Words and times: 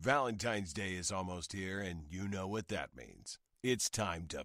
Valentine's 0.00 0.72
Day 0.72 0.92
is 0.92 1.10
almost 1.10 1.52
here, 1.52 1.80
and 1.80 2.02
you 2.08 2.28
know 2.28 2.46
what 2.46 2.68
that 2.68 2.90
means. 2.96 3.38
It's 3.64 3.90
time 3.90 4.26
to. 4.28 4.44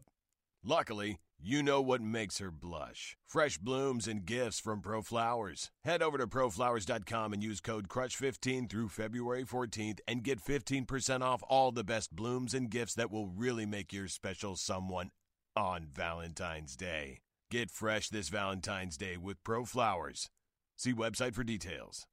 Luckily, 0.63 1.19
you 1.39 1.61
know 1.61 1.79
what 1.79 2.01
makes 2.01 2.39
her 2.39 2.49
blush. 2.49 3.15
Fresh 3.27 3.59
blooms 3.59 4.07
and 4.07 4.25
gifts 4.25 4.59
from 4.59 4.81
ProFlowers. 4.81 5.69
Head 5.83 6.01
over 6.01 6.17
to 6.17 6.25
proflowers.com 6.25 7.33
and 7.33 7.43
use 7.43 7.61
code 7.61 7.87
CRUSH15 7.87 8.67
through 8.67 8.89
February 8.89 9.43
14th 9.43 9.99
and 10.07 10.23
get 10.23 10.43
15% 10.43 11.21
off 11.21 11.43
all 11.47 11.71
the 11.71 11.83
best 11.83 12.15
blooms 12.15 12.55
and 12.55 12.71
gifts 12.71 12.95
that 12.95 13.11
will 13.11 13.27
really 13.27 13.67
make 13.67 13.93
your 13.93 14.07
special 14.07 14.55
someone 14.55 15.11
on 15.55 15.85
Valentine's 15.93 16.75
Day. 16.75 17.19
Get 17.51 17.69
fresh 17.69 18.09
this 18.09 18.29
Valentine's 18.29 18.97
Day 18.97 19.17
with 19.17 19.43
ProFlowers. 19.43 20.29
See 20.75 20.93
website 20.93 21.35
for 21.35 21.43
details. 21.43 22.07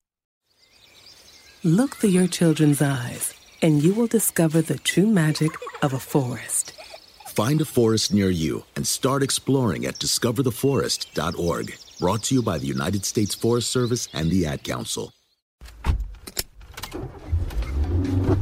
Look 1.62 1.96
through 1.96 2.08
your 2.10 2.26
children's 2.26 2.80
eyes, 2.80 3.34
and 3.60 3.82
you 3.82 3.92
will 3.92 4.06
discover 4.06 4.62
the 4.62 4.78
true 4.78 5.06
magic 5.06 5.50
of 5.82 5.92
a 5.92 5.98
forest. 5.98 6.72
Find 7.28 7.60
a 7.60 7.66
forest 7.66 8.14
near 8.14 8.30
you 8.30 8.64
and 8.76 8.86
start 8.86 9.22
exploring 9.22 9.84
at 9.84 9.98
discovertheforest.org. 9.98 11.76
Brought 11.98 12.22
to 12.24 12.34
you 12.34 12.42
by 12.42 12.56
the 12.56 12.66
United 12.66 13.04
States 13.04 13.34
Forest 13.34 13.70
Service 13.70 14.08
and 14.14 14.30
the 14.30 14.46
Ad 14.46 14.64
Council. 14.64 15.12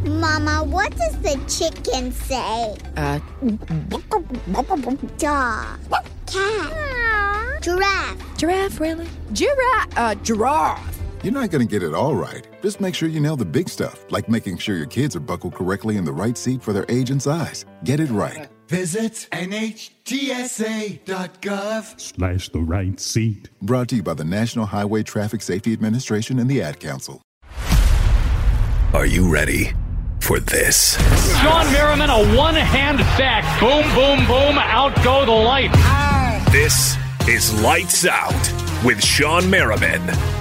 Mama, 0.04 0.62
what 0.64 0.96
does 0.96 1.18
the 1.20 1.40
chicken 1.48 2.12
say? 2.12 2.76
Uh, 2.96 3.18
Dog. 5.18 5.80
Cat. 6.26 7.62
Giraffe. 7.62 8.36
Giraffe, 8.38 8.78
really? 8.78 9.08
giraffe, 9.32 9.98
uh, 9.98 10.14
giraffe. 10.16 10.97
You're 11.24 11.32
not 11.32 11.50
going 11.50 11.66
to 11.66 11.70
get 11.70 11.82
it 11.82 11.94
all 11.94 12.14
right. 12.14 12.46
Just 12.62 12.80
make 12.80 12.94
sure 12.94 13.08
you 13.08 13.18
nail 13.18 13.34
the 13.34 13.44
big 13.44 13.68
stuff, 13.68 14.04
like 14.10 14.28
making 14.28 14.58
sure 14.58 14.76
your 14.76 14.86
kids 14.86 15.16
are 15.16 15.20
buckled 15.20 15.52
correctly 15.52 15.96
in 15.96 16.04
the 16.04 16.12
right 16.12 16.38
seat 16.38 16.62
for 16.62 16.72
their 16.72 16.86
age 16.88 17.10
and 17.10 17.20
size. 17.20 17.64
Get 17.82 17.98
it 17.98 18.08
right. 18.10 18.48
Visit 18.68 19.26
NHTSA.gov. 19.32 20.00
Slash 22.00 22.50
the 22.50 22.60
right 22.60 23.00
seat. 23.00 23.50
Brought 23.62 23.88
to 23.88 23.96
you 23.96 24.02
by 24.04 24.14
the 24.14 24.22
National 24.22 24.66
Highway 24.66 25.02
Traffic 25.02 25.42
Safety 25.42 25.72
Administration 25.72 26.38
and 26.38 26.48
the 26.48 26.62
Ad 26.62 26.78
Council. 26.78 27.20
Are 28.92 29.06
you 29.06 29.28
ready 29.28 29.72
for 30.20 30.38
this? 30.38 30.96
Shawne 31.42 31.72
Merriman, 31.72 32.10
a 32.10 32.36
one 32.36 32.54
hand 32.54 32.98
back. 32.98 33.42
Boom, 33.58 33.82
boom, 33.94 34.24
boom. 34.28 34.56
Out 34.56 34.94
go 35.02 35.24
the 35.26 35.32
lights. 35.32 35.74
This 36.52 36.96
is 37.28 37.60
Lights 37.60 38.06
Out 38.06 38.32
with 38.84 38.98
Shawne 38.98 39.50
Merriman. 39.50 40.37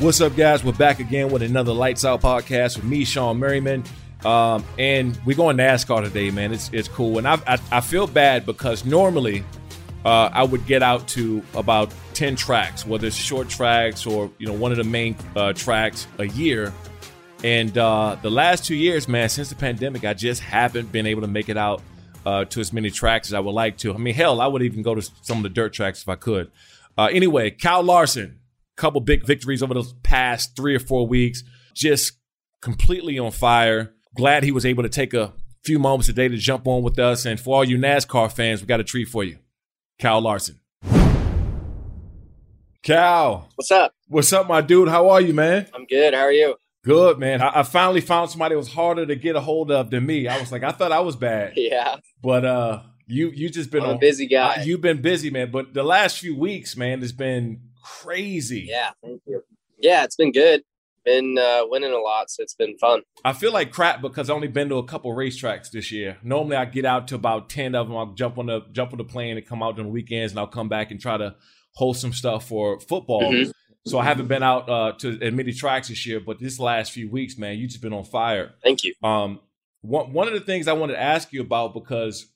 What's 0.00 0.20
up, 0.20 0.36
guys? 0.36 0.62
We're 0.62 0.74
back 0.74 1.00
again 1.00 1.28
with 1.28 1.42
another 1.42 1.72
Lights 1.72 2.04
Out 2.04 2.20
podcast 2.20 2.76
with 2.76 2.84
me, 2.84 3.04
Shawne 3.04 3.36
Merriman. 3.36 3.82
Um, 4.24 4.64
and 4.78 5.18
we're 5.26 5.36
going 5.36 5.56
NASCAR 5.56 6.04
today, 6.04 6.30
man. 6.30 6.52
It's 6.52 6.70
it's 6.72 6.86
cool, 6.86 7.18
and 7.18 7.26
I 7.26 7.34
I, 7.48 7.58
I 7.72 7.80
feel 7.80 8.06
bad 8.06 8.46
because 8.46 8.84
normally 8.84 9.44
uh, 10.04 10.30
I 10.32 10.44
would 10.44 10.64
get 10.66 10.84
out 10.84 11.08
to 11.08 11.42
about 11.52 11.92
ten 12.14 12.36
tracks, 12.36 12.86
whether 12.86 13.08
it's 13.08 13.16
short 13.16 13.48
tracks 13.48 14.06
or 14.06 14.30
you 14.38 14.46
know 14.46 14.52
one 14.52 14.70
of 14.70 14.78
the 14.78 14.84
main 14.84 15.16
uh, 15.34 15.52
tracks 15.52 16.06
a 16.18 16.28
year. 16.28 16.72
And 17.42 17.76
uh, 17.76 18.18
the 18.22 18.30
last 18.30 18.64
two 18.64 18.76
years, 18.76 19.08
man, 19.08 19.28
since 19.28 19.48
the 19.48 19.56
pandemic, 19.56 20.04
I 20.04 20.14
just 20.14 20.40
haven't 20.40 20.92
been 20.92 21.06
able 21.06 21.22
to 21.22 21.28
make 21.28 21.48
it 21.48 21.56
out 21.56 21.82
uh, 22.24 22.44
to 22.44 22.60
as 22.60 22.72
many 22.72 22.90
tracks 22.90 23.30
as 23.30 23.34
I 23.34 23.40
would 23.40 23.50
like 23.50 23.78
to. 23.78 23.92
I 23.92 23.96
mean, 23.96 24.14
hell, 24.14 24.40
I 24.40 24.46
would 24.46 24.62
even 24.62 24.82
go 24.82 24.94
to 24.94 25.02
some 25.22 25.38
of 25.38 25.42
the 25.42 25.48
dirt 25.48 25.72
tracks 25.72 26.02
if 26.02 26.08
I 26.08 26.14
could. 26.14 26.52
Uh, 26.96 27.08
anyway, 27.10 27.50
Kyle 27.50 27.82
Larson, 27.82 28.38
couple 28.78 29.00
big 29.00 29.24
victories 29.26 29.62
over 29.62 29.74
the 29.74 29.84
past 30.02 30.56
three 30.56 30.74
or 30.74 30.78
four 30.80 31.06
weeks, 31.06 31.42
just 31.74 32.12
completely 32.62 33.18
on 33.18 33.30
fire. 33.30 33.92
Glad 34.16 34.42
he 34.44 34.52
was 34.52 34.64
able 34.64 34.82
to 34.84 34.88
take 34.88 35.12
a 35.14 35.32
few 35.64 35.78
moments 35.78 36.06
today 36.06 36.28
to 36.28 36.36
jump 36.36 36.66
on 36.66 36.82
with 36.82 36.98
us. 36.98 37.26
And 37.26 37.38
for 37.38 37.56
all 37.56 37.64
you 37.64 37.76
NASCAR 37.76 38.32
fans, 38.32 38.60
we 38.60 38.66
got 38.66 38.80
a 38.80 38.84
treat 38.84 39.08
for 39.08 39.22
you. 39.24 39.38
Kyle 40.00 40.20
Larson. 40.20 40.60
Cal. 42.82 43.48
What's 43.56 43.70
up? 43.70 43.92
What's 44.06 44.32
up, 44.32 44.48
my 44.48 44.60
dude? 44.60 44.88
How 44.88 45.10
are 45.10 45.20
you, 45.20 45.34
man? 45.34 45.66
I'm 45.74 45.84
good. 45.84 46.14
How 46.14 46.20
are 46.20 46.32
you? 46.32 46.54
Good, 46.84 47.18
man. 47.18 47.42
I, 47.42 47.60
I 47.60 47.62
finally 47.64 48.00
found 48.00 48.30
somebody 48.30 48.54
that 48.54 48.58
was 48.58 48.72
harder 48.72 49.04
to 49.04 49.16
get 49.16 49.36
a 49.36 49.40
hold 49.40 49.70
of 49.70 49.90
than 49.90 50.06
me. 50.06 50.28
I 50.28 50.38
was 50.38 50.52
like, 50.52 50.62
I 50.62 50.70
thought 50.72 50.92
I 50.92 51.00
was 51.00 51.16
bad. 51.16 51.52
Yeah. 51.56 51.96
But 52.22 52.44
uh 52.44 52.82
you 53.06 53.30
you 53.34 53.48
just 53.50 53.70
been 53.70 53.82
I'm 53.82 53.90
a 53.90 53.92
on- 53.94 53.98
busy 54.00 54.26
guy. 54.26 54.62
you've 54.64 54.80
been 54.80 55.02
busy, 55.02 55.30
man. 55.30 55.50
But 55.50 55.74
the 55.74 55.82
last 55.82 56.18
few 56.18 56.36
weeks, 56.38 56.76
man, 56.76 57.00
has 57.00 57.12
been 57.12 57.60
crazy. 57.82 58.66
Yeah. 58.68 58.90
Thank 59.02 59.22
you. 59.26 59.42
Yeah, 59.78 60.04
it's 60.04 60.16
been 60.16 60.32
good. 60.32 60.62
Been 61.04 61.38
uh, 61.38 61.62
winning 61.66 61.92
a 61.92 61.98
lot, 61.98 62.30
so 62.30 62.42
it's 62.42 62.54
been 62.54 62.76
fun. 62.76 63.02
I 63.24 63.32
feel 63.32 63.52
like 63.52 63.70
crap 63.70 64.02
because 64.02 64.28
I've 64.28 64.36
only 64.36 64.48
been 64.48 64.68
to 64.68 64.76
a 64.76 64.84
couple 64.84 65.14
racetracks 65.14 65.70
this 65.70 65.90
year. 65.90 66.18
Normally, 66.22 66.56
I 66.56 66.66
get 66.66 66.84
out 66.84 67.08
to 67.08 67.14
about 67.14 67.48
ten 67.48 67.74
of 67.74 67.88
them. 67.88 67.96
I'll 67.96 68.12
jump 68.12 68.36
on 68.36 68.46
the 68.46 68.60
jump 68.72 68.92
on 68.92 68.98
the 68.98 69.04
plane 69.04 69.38
and 69.38 69.46
come 69.46 69.62
out 69.62 69.78
on 69.78 69.86
the 69.86 69.90
weekends, 69.90 70.32
and 70.32 70.40
I'll 70.40 70.46
come 70.46 70.68
back 70.68 70.90
and 70.90 71.00
try 71.00 71.16
to 71.16 71.34
host 71.76 72.00
some 72.00 72.12
stuff 72.12 72.48
for 72.48 72.80
football. 72.80 73.32
Mhm. 73.32 73.52
So 73.86 73.98
I 73.98 74.04
haven't 74.04 74.26
been 74.26 74.42
out 74.42 74.68
uh, 74.68 74.92
to 74.98 75.18
as 75.22 75.32
many 75.32 75.52
tracks 75.52 75.88
this 75.88 76.04
year, 76.04 76.20
but 76.20 76.38
this 76.40 76.58
last 76.58 76.92
few 76.92 77.08
weeks, 77.08 77.38
man, 77.38 77.56
you 77.56 77.66
just 77.66 77.80
been 77.80 77.94
on 77.94 78.04
fire. 78.04 78.54
Thank 78.62 78.84
you. 78.84 78.92
Um, 79.02 79.40
one 79.80 80.12
one 80.12 80.26
of 80.28 80.34
the 80.34 80.40
things 80.40 80.68
I 80.68 80.74
wanted 80.74 80.94
to 80.94 81.00
ask 81.00 81.32
you 81.32 81.40
about 81.40 81.72
because, 81.72 82.26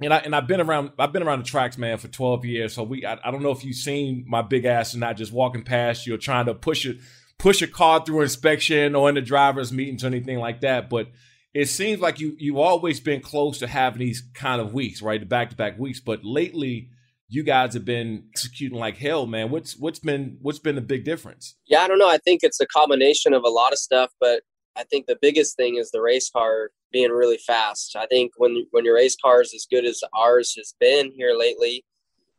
and 0.00 0.12
I 0.12 0.18
and 0.18 0.34
I've 0.34 0.46
been 0.46 0.60
around 0.60 0.90
I've 0.98 1.12
been 1.12 1.22
around 1.22 1.40
the 1.40 1.44
tracks, 1.44 1.78
man, 1.78 1.98
for 1.98 2.08
twelve 2.08 2.44
years. 2.44 2.74
So 2.74 2.82
we 2.82 3.04
I, 3.04 3.18
I 3.24 3.30
don't 3.30 3.42
know 3.42 3.50
if 3.50 3.64
you've 3.64 3.76
seen 3.76 4.24
my 4.28 4.42
big 4.42 4.64
ass 4.64 4.92
and 4.92 5.00
not, 5.00 5.16
just 5.16 5.32
walking 5.32 5.62
past 5.62 6.06
you 6.06 6.14
or 6.14 6.18
trying 6.18 6.46
to 6.46 6.54
push 6.54 6.86
it 6.86 6.98
push 7.38 7.62
a 7.62 7.66
car 7.66 8.04
through 8.04 8.22
inspection 8.22 8.94
or 8.94 9.08
in 9.08 9.14
the 9.14 9.20
drivers' 9.20 9.72
meetings 9.72 10.04
or 10.04 10.08
anything 10.08 10.38
like 10.38 10.60
that. 10.60 10.88
But 10.88 11.08
it 11.54 11.66
seems 11.66 12.00
like 12.00 12.20
you 12.20 12.36
you've 12.38 12.58
always 12.58 13.00
been 13.00 13.20
close 13.20 13.58
to 13.60 13.66
having 13.66 14.00
these 14.00 14.22
kind 14.34 14.60
of 14.60 14.74
weeks, 14.74 15.00
right? 15.00 15.20
The 15.20 15.26
back 15.26 15.50
to 15.50 15.56
back 15.56 15.78
weeks. 15.78 16.00
But 16.00 16.24
lately, 16.24 16.90
you 17.28 17.42
guys 17.42 17.74
have 17.74 17.84
been 17.84 18.24
executing 18.32 18.78
like 18.78 18.98
hell, 18.98 19.26
man. 19.26 19.50
What's 19.50 19.76
what's 19.78 19.98
been 19.98 20.36
what's 20.42 20.58
been 20.58 20.74
the 20.74 20.82
big 20.82 21.04
difference? 21.04 21.54
Yeah, 21.66 21.80
I 21.80 21.88
don't 21.88 21.98
know. 21.98 22.08
I 22.08 22.18
think 22.18 22.40
it's 22.42 22.60
a 22.60 22.66
combination 22.66 23.32
of 23.32 23.44
a 23.44 23.48
lot 23.48 23.72
of 23.72 23.78
stuff, 23.78 24.12
but 24.20 24.42
I 24.76 24.84
think 24.84 25.06
the 25.06 25.18
biggest 25.20 25.56
thing 25.56 25.76
is 25.76 25.90
the 25.90 26.02
race 26.02 26.30
car 26.30 26.70
being 26.92 27.10
really 27.10 27.38
fast. 27.38 27.96
I 27.96 28.06
think 28.06 28.32
when 28.36 28.66
when 28.70 28.84
your 28.84 28.96
race 28.96 29.16
car 29.20 29.40
is 29.40 29.54
as 29.54 29.66
good 29.70 29.84
as 29.84 30.02
ours 30.14 30.54
has 30.56 30.74
been 30.78 31.12
here 31.16 31.34
lately, 31.36 31.84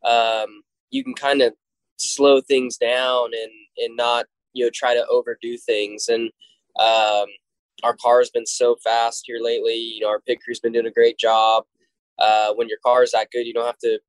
um, 0.04 0.62
you 0.92 1.04
can 1.04 1.14
kind 1.14 1.42
of 1.42 1.54
slow 1.98 2.42
things 2.42 2.78
down 2.78 3.32
and 3.34 3.52
and 3.78 3.96
not 3.96 4.26
you 4.54 4.66
know 4.66 4.72
try 4.74 4.94
to 4.94 5.06
overdo 5.08 5.58
things. 5.58 6.08
And 6.08 6.30
um, 6.80 7.26
our 7.84 7.96
car 7.96 8.20
has 8.20 8.30
been 8.30 8.46
so 8.46 8.76
fast 8.84 9.24
here 9.26 9.40
lately. 9.42 9.76
You 9.76 10.02
know, 10.02 10.10
our 10.10 10.22
pit 10.22 10.40
crew's 10.44 10.60
been 10.60 10.74
doing 10.74 10.88
a 10.88 10.92
great 10.92 11.18
job. 11.18 11.64
Uh, 12.20 12.54
when 12.54 12.68
your 12.68 12.80
car 12.86 13.04
is 13.04 13.12
that 13.12 13.30
good, 13.32 13.46
you 13.46 13.54
don't 13.54 13.66
have 13.66 13.78
to 13.80 14.00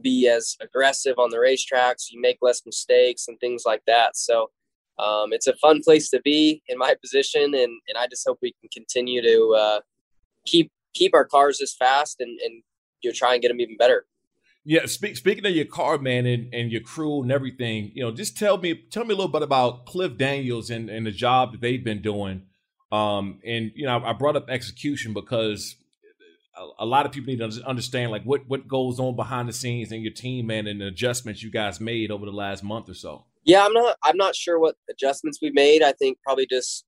be 0.00 0.28
as 0.28 0.56
aggressive 0.60 1.18
on 1.18 1.30
the 1.30 1.38
racetrack, 1.38 1.96
so 1.98 2.08
you 2.10 2.20
make 2.20 2.38
less 2.42 2.62
mistakes 2.66 3.28
and 3.28 3.38
things 3.38 3.62
like 3.64 3.82
that. 3.86 4.16
So 4.16 4.50
um, 4.98 5.32
it's 5.32 5.46
a 5.46 5.54
fun 5.56 5.80
place 5.82 6.08
to 6.10 6.20
be 6.22 6.62
in 6.68 6.78
my 6.78 6.94
position, 7.00 7.42
and 7.42 7.80
and 7.88 7.98
I 7.98 8.06
just 8.06 8.24
hope 8.26 8.38
we 8.40 8.54
can 8.60 8.68
continue 8.72 9.22
to 9.22 9.56
uh, 9.58 9.80
keep 10.46 10.70
keep 10.94 11.14
our 11.14 11.24
cars 11.24 11.60
as 11.60 11.74
fast 11.74 12.20
and 12.20 12.38
and 12.44 12.62
you 13.02 13.10
know, 13.10 13.14
try 13.14 13.34
and 13.34 13.42
get 13.42 13.48
them 13.48 13.60
even 13.60 13.76
better. 13.76 14.06
Yeah, 14.66 14.86
speak, 14.86 15.18
speaking 15.18 15.44
of 15.44 15.52
your 15.52 15.66
car, 15.66 15.98
man, 15.98 16.24
and, 16.24 16.52
and 16.54 16.72
your 16.72 16.80
crew 16.80 17.22
and 17.22 17.30
everything, 17.30 17.92
you 17.94 18.02
know, 18.02 18.10
just 18.10 18.38
tell 18.38 18.56
me 18.56 18.74
tell 18.90 19.04
me 19.04 19.12
a 19.12 19.16
little 19.16 19.30
bit 19.30 19.42
about 19.42 19.84
Cliff 19.84 20.16
Daniels 20.16 20.70
and, 20.70 20.88
and 20.88 21.06
the 21.06 21.10
job 21.10 21.52
that 21.52 21.60
they've 21.60 21.84
been 21.84 22.00
doing. 22.00 22.42
Um, 22.90 23.40
and 23.44 23.72
you 23.74 23.84
know, 23.84 24.02
I 24.02 24.14
brought 24.14 24.36
up 24.36 24.48
execution 24.48 25.12
because 25.12 25.76
a, 26.56 26.84
a 26.84 26.86
lot 26.86 27.04
of 27.04 27.12
people 27.12 27.34
need 27.34 27.40
to 27.40 27.62
understand 27.66 28.10
like 28.10 28.22
what 28.22 28.48
what 28.48 28.66
goes 28.66 28.98
on 28.98 29.16
behind 29.16 29.48
the 29.48 29.52
scenes 29.52 29.92
in 29.92 30.00
your 30.00 30.12
team, 30.12 30.46
man, 30.46 30.66
and 30.66 30.80
the 30.80 30.86
adjustments 30.86 31.42
you 31.42 31.50
guys 31.50 31.78
made 31.78 32.10
over 32.10 32.24
the 32.24 32.32
last 32.32 32.64
month 32.64 32.88
or 32.88 32.94
so. 32.94 33.26
Yeah, 33.44 33.64
I'm 33.64 33.72
not 33.72 33.96
I'm 34.02 34.16
not 34.16 34.34
sure 34.34 34.58
what 34.58 34.76
adjustments 34.90 35.38
we 35.40 35.50
made. 35.50 35.82
I 35.82 35.92
think 35.92 36.18
probably 36.22 36.46
just 36.46 36.84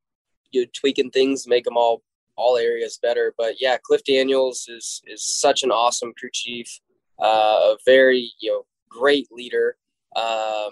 you 0.51 0.63
know, 0.63 0.67
tweaking 0.73 1.11
things, 1.11 1.47
make 1.47 1.65
them 1.65 1.77
all 1.77 2.03
all 2.37 2.57
areas 2.57 2.99
better. 3.01 3.35
But 3.37 3.61
yeah, 3.61 3.77
Cliff 3.83 4.03
Daniels 4.05 4.67
is 4.69 5.03
is 5.07 5.23
such 5.41 5.63
an 5.63 5.71
awesome 5.71 6.13
crew 6.19 6.31
chief, 6.33 6.81
uh, 7.23 7.75
a 7.75 7.77
very 7.85 8.33
you 8.41 8.51
know 8.51 8.67
great 8.89 9.29
leader, 9.31 9.77
um, 10.17 10.71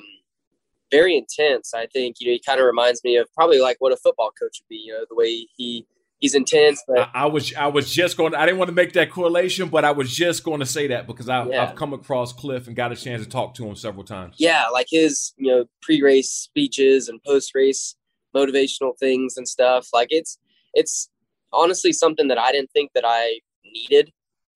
very 0.91 1.17
intense. 1.17 1.75
I 1.75 1.87
think 1.87 2.17
you 2.21 2.29
know 2.29 2.33
he 2.33 2.43
kind 2.45 2.61
of 2.61 2.67
reminds 2.67 3.05
me 3.05 3.17
of 3.17 3.33
probably 3.35 3.61
like 3.61 3.77
what 3.81 3.93
a 3.93 3.97
football 3.97 4.31
coach 4.31 4.61
would 4.61 4.69
be. 4.69 4.77
You 4.77 4.95
know 4.95 5.05
the 5.09 5.17
way 5.17 5.47
he 5.57 5.87
he's 6.25 6.35
intense. 6.35 6.82
But 6.88 7.11
I, 7.15 7.25
I, 7.25 7.26
was 7.26 7.55
I 7.55 7.67
was 7.67 7.93
just 7.93 8.17
going. 8.17 8.35
I 8.35 8.47
didn't 8.47 8.59
want 8.59 8.69
to 8.69 8.75
make 8.75 8.94
that 8.94 9.11
correlation, 9.11 9.69
but 9.69 9.85
I 9.85 9.91
was 9.93 10.11
just 10.11 10.43
going 10.43 10.61
to 10.61 10.67
say 10.67 10.87
that 10.88 11.06
because 11.06 11.29
I, 11.29 11.47
yeah. 11.47 11.62
I've 11.62 11.75
come 11.75 11.93
across 11.93 12.32
Cliff 12.32 12.67
and 12.67 12.75
got 12.75 12.93
a 12.93 12.97
chance 12.97 13.23
to 13.23 13.29
talk 13.29 13.55
to 13.56 13.67
him 13.67 13.76
several 13.76 14.05
times. 14.05 14.37
Yeah, 14.38 14.69
like 14.73 14.87
his 14.88 15.35
you 15.37 15.50
know 15.50 15.67
pre-race 15.82 16.31
speeches 16.31 17.09
and 17.09 17.23
post-race 17.23 17.94
motivational 18.35 18.99
things 18.99 19.37
and 19.37 19.47
stuff. 19.47 19.88
Like 19.93 20.09
it's 20.11 20.38
it's 20.73 21.11
honestly 21.53 21.93
something 21.93 22.29
that 22.29 22.38
I 22.38 22.50
didn't 22.53 22.73
think 22.73 22.93
that 22.94 23.05
I 23.06 23.41
needed. 23.65 24.11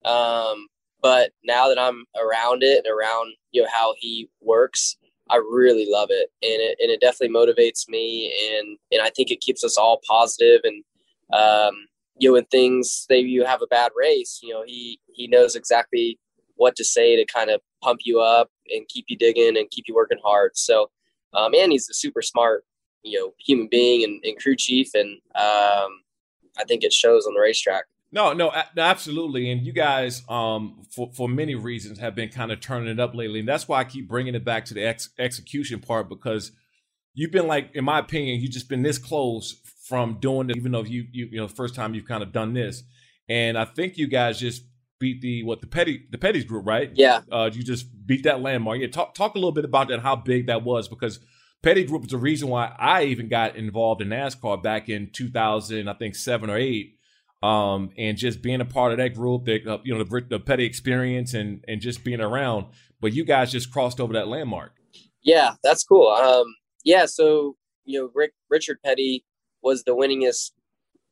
Um, 0.05 0.67
but 1.01 1.31
now 1.43 1.67
that 1.67 1.79
I'm 1.79 2.05
around 2.19 2.63
it 2.63 2.83
and 2.83 2.91
around 2.91 3.33
you 3.51 3.61
know 3.61 3.69
how 3.71 3.93
he 3.99 4.27
works, 4.41 4.97
I 5.29 5.35
really 5.35 5.85
love 5.87 6.09
it, 6.09 6.31
and 6.41 6.61
it 6.61 6.77
and 6.81 6.89
it 6.89 6.99
definitely 6.99 7.35
motivates 7.35 7.87
me, 7.87 8.33
and 8.53 8.79
and 8.91 9.03
I 9.03 9.11
think 9.11 9.29
it 9.29 9.41
keeps 9.41 9.63
us 9.63 9.77
all 9.77 10.01
positive 10.09 10.61
and 10.63 10.83
um, 11.33 11.73
you 12.17 12.29
know, 12.29 12.33
when 12.33 12.45
things 12.45 13.05
say 13.09 13.19
you 13.19 13.45
have 13.45 13.61
a 13.61 13.67
bad 13.67 13.91
race, 13.95 14.39
you 14.43 14.53
know, 14.53 14.63
he 14.65 14.99
he 15.13 15.27
knows 15.27 15.55
exactly 15.55 16.19
what 16.55 16.75
to 16.75 16.83
say 16.83 17.15
to 17.15 17.25
kind 17.25 17.49
of 17.49 17.61
pump 17.81 18.01
you 18.03 18.19
up 18.19 18.49
and 18.69 18.87
keep 18.89 19.05
you 19.07 19.17
digging 19.17 19.57
and 19.57 19.69
keep 19.71 19.85
you 19.87 19.95
working 19.95 20.19
hard. 20.23 20.51
So, 20.55 20.89
um, 21.33 21.53
and 21.55 21.71
he's 21.71 21.89
a 21.89 21.93
super 21.93 22.21
smart, 22.21 22.65
you 23.01 23.17
know, 23.17 23.33
human 23.39 23.69
being 23.71 24.03
and, 24.03 24.21
and 24.23 24.37
crew 24.37 24.55
chief, 24.57 24.93
and 24.93 25.19
um, 25.35 26.01
I 26.57 26.65
think 26.67 26.83
it 26.83 26.93
shows 26.93 27.25
on 27.25 27.33
the 27.33 27.39
racetrack. 27.39 27.85
No, 28.11 28.33
no, 28.33 28.51
absolutely. 28.75 29.51
And 29.51 29.63
you 29.65 29.71
guys, 29.71 30.23
um, 30.27 30.81
for 30.89 31.11
for 31.13 31.29
many 31.29 31.55
reasons, 31.55 31.99
have 31.99 32.15
been 32.15 32.29
kind 32.29 32.51
of 32.51 32.59
turning 32.59 32.89
it 32.89 32.99
up 32.99 33.13
lately, 33.13 33.39
and 33.39 33.47
that's 33.47 33.67
why 33.67 33.79
I 33.79 33.83
keep 33.83 34.07
bringing 34.07 34.35
it 34.35 34.43
back 34.43 34.65
to 34.65 34.73
the 34.73 34.83
ex- 34.83 35.09
execution 35.19 35.79
part 35.79 36.09
because 36.09 36.51
you've 37.13 37.31
been 37.31 37.47
like, 37.47 37.69
in 37.75 37.85
my 37.85 37.99
opinion, 37.99 38.41
you've 38.41 38.51
just 38.51 38.67
been 38.67 38.81
this 38.81 38.97
close 38.97 39.61
from 39.89 40.19
doing 40.19 40.51
it, 40.51 40.55
even 40.55 40.71
though 40.71 40.83
you 40.83 41.05
you 41.11 41.27
you 41.31 41.37
know 41.37 41.47
the 41.47 41.55
first 41.55 41.73
time 41.73 41.95
you've 41.95 42.07
kind 42.07 42.21
of 42.21 42.31
done 42.31 42.53
this. 42.53 42.83
And 43.27 43.57
I 43.57 43.65
think 43.65 43.97
you 43.97 44.07
guys 44.07 44.39
just 44.39 44.63
beat 44.99 45.21
the 45.21 45.43
what 45.43 45.61
the 45.61 45.67
petty 45.67 46.05
the 46.11 46.17
Petty's 46.17 46.45
group, 46.45 46.65
right? 46.67 46.91
Yeah. 46.93 47.21
Uh, 47.31 47.49
you 47.51 47.63
just 47.63 47.87
beat 48.05 48.23
that 48.23 48.41
landmark. 48.41 48.79
Yeah. 48.79 48.87
Talk 48.87 49.15
talk 49.15 49.33
a 49.33 49.37
little 49.39 49.51
bit 49.51 49.65
about 49.65 49.87
that, 49.87 50.01
how 50.01 50.15
big 50.15 50.47
that 50.47 50.63
was, 50.63 50.87
because 50.87 51.19
Petty 51.63 51.83
Group 51.83 52.03
is 52.03 52.09
the 52.11 52.17
reason 52.17 52.47
why 52.49 52.73
I 52.77 53.05
even 53.05 53.27
got 53.27 53.55
involved 53.55 54.01
in 54.01 54.09
NASCAR 54.09 54.63
back 54.63 54.87
in 54.87 55.09
2000, 55.11 55.89
I 55.89 55.93
think 55.93 56.15
seven 56.15 56.49
or 56.49 56.57
eight. 56.57 56.95
Um, 57.41 57.89
and 57.97 58.17
just 58.17 58.41
being 58.41 58.61
a 58.61 58.65
part 58.65 58.91
of 58.91 58.97
that 58.97 59.15
group, 59.15 59.45
that 59.45 59.65
uh, 59.65 59.79
you 59.83 59.97
know 59.97 60.03
the, 60.03 60.25
the 60.29 60.39
Petty 60.39 60.65
experience 60.65 61.33
and 61.33 61.63
and 61.67 61.81
just 61.81 62.03
being 62.03 62.21
around. 62.21 62.67
But 63.01 63.13
you 63.13 63.23
guys 63.25 63.51
just 63.51 63.71
crossed 63.71 63.99
over 63.99 64.13
that 64.13 64.27
landmark. 64.27 64.73
Yeah, 65.21 65.55
that's 65.63 65.83
cool. 65.83 66.09
Um, 66.09 66.53
yeah, 66.83 67.05
so 67.05 67.55
you 67.85 67.99
know 67.99 68.11
Rick 68.13 68.33
Richard 68.49 68.79
Petty 68.83 69.23
was 69.61 69.83
the 69.83 69.95
winningest, 69.95 70.51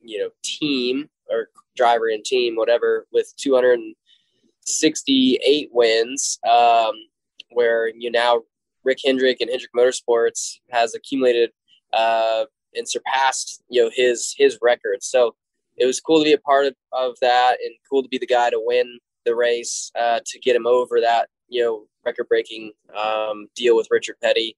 you 0.02 0.20
know, 0.20 0.30
team 0.44 1.10
or 1.30 1.50
driver 1.76 2.08
and 2.08 2.24
team, 2.24 2.56
whatever, 2.56 3.06
with 3.12 3.34
268 3.38 5.70
wins. 5.74 6.40
Um, 6.50 6.94
where 7.52 7.90
you 7.90 8.12
know 8.12 8.44
Rick 8.84 9.00
Hendrick 9.04 9.42
and 9.42 9.50
Hendrick 9.50 9.72
Motorsports 9.76 10.60
has 10.70 10.96
accumulated 10.96 11.52
uh, 11.94 12.46
and 12.76 12.88
surpassed 12.88 13.64
you 13.70 13.84
know 13.84 13.92
his 13.94 14.34
his 14.38 14.58
record. 14.62 15.04
So 15.04 15.36
it 15.76 15.86
was 15.86 16.00
cool 16.00 16.20
to 16.20 16.26
be 16.26 16.34
a 16.34 16.40
part 16.40 16.66
of, 16.66 16.76
of 16.92 17.16
that 17.22 17.58
and 17.64 17.76
cool 17.90 18.02
to 18.02 18.10
be 18.10 18.18
the 18.18 18.28
guy 18.28 18.50
to 18.50 18.62
win 18.64 19.00
the 19.26 19.36
race 19.36 19.92
uh, 20.00 20.20
to 20.26 20.40
get 20.40 20.56
him 20.56 20.68
over 20.68 21.00
that 21.02 21.30
you 21.48 21.64
know 21.64 21.86
record 22.06 22.28
breaking 22.30 22.72
um, 22.96 23.48
deal 23.56 23.76
with 23.76 23.88
Richard 23.92 24.16
Petty 24.22 24.56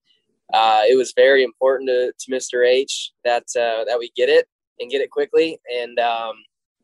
uh, 0.53 0.81
it 0.89 0.95
was 0.95 1.13
very 1.15 1.43
important 1.43 1.89
to, 1.89 2.11
to 2.17 2.31
Mr. 2.31 2.67
H 2.67 3.11
that 3.23 3.43
uh, 3.55 3.85
that 3.85 3.99
we 3.99 4.11
get 4.15 4.29
it 4.29 4.47
and 4.79 4.89
get 4.89 5.01
it 5.01 5.11
quickly. 5.11 5.59
And 5.79 5.99
um, 5.99 6.33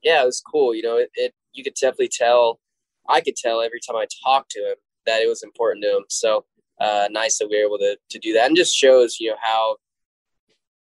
yeah, 0.03 0.21
it 0.21 0.25
was 0.25 0.41
cool. 0.41 0.75
You 0.75 0.83
know, 0.83 0.97
it, 0.97 1.09
it, 1.15 1.33
you 1.53 1.63
could 1.63 1.73
definitely 1.73 2.11
tell. 2.11 2.59
I 3.07 3.21
could 3.21 3.35
tell 3.35 3.61
every 3.61 3.79
time 3.79 3.95
I 3.95 4.07
talked 4.23 4.51
to 4.51 4.59
him 4.59 4.75
that 5.05 5.21
it 5.21 5.27
was 5.27 5.43
important 5.43 5.83
to 5.83 5.97
him. 5.97 6.05
So 6.09 6.45
uh, 6.79 7.07
nice 7.11 7.37
that 7.37 7.47
we 7.49 7.57
were 7.57 7.65
able 7.67 7.77
to 7.79 7.97
to 8.09 8.19
do 8.19 8.33
that, 8.33 8.47
and 8.47 8.55
just 8.55 8.75
shows 8.75 9.17
you 9.19 9.31
know 9.31 9.37
how 9.41 9.77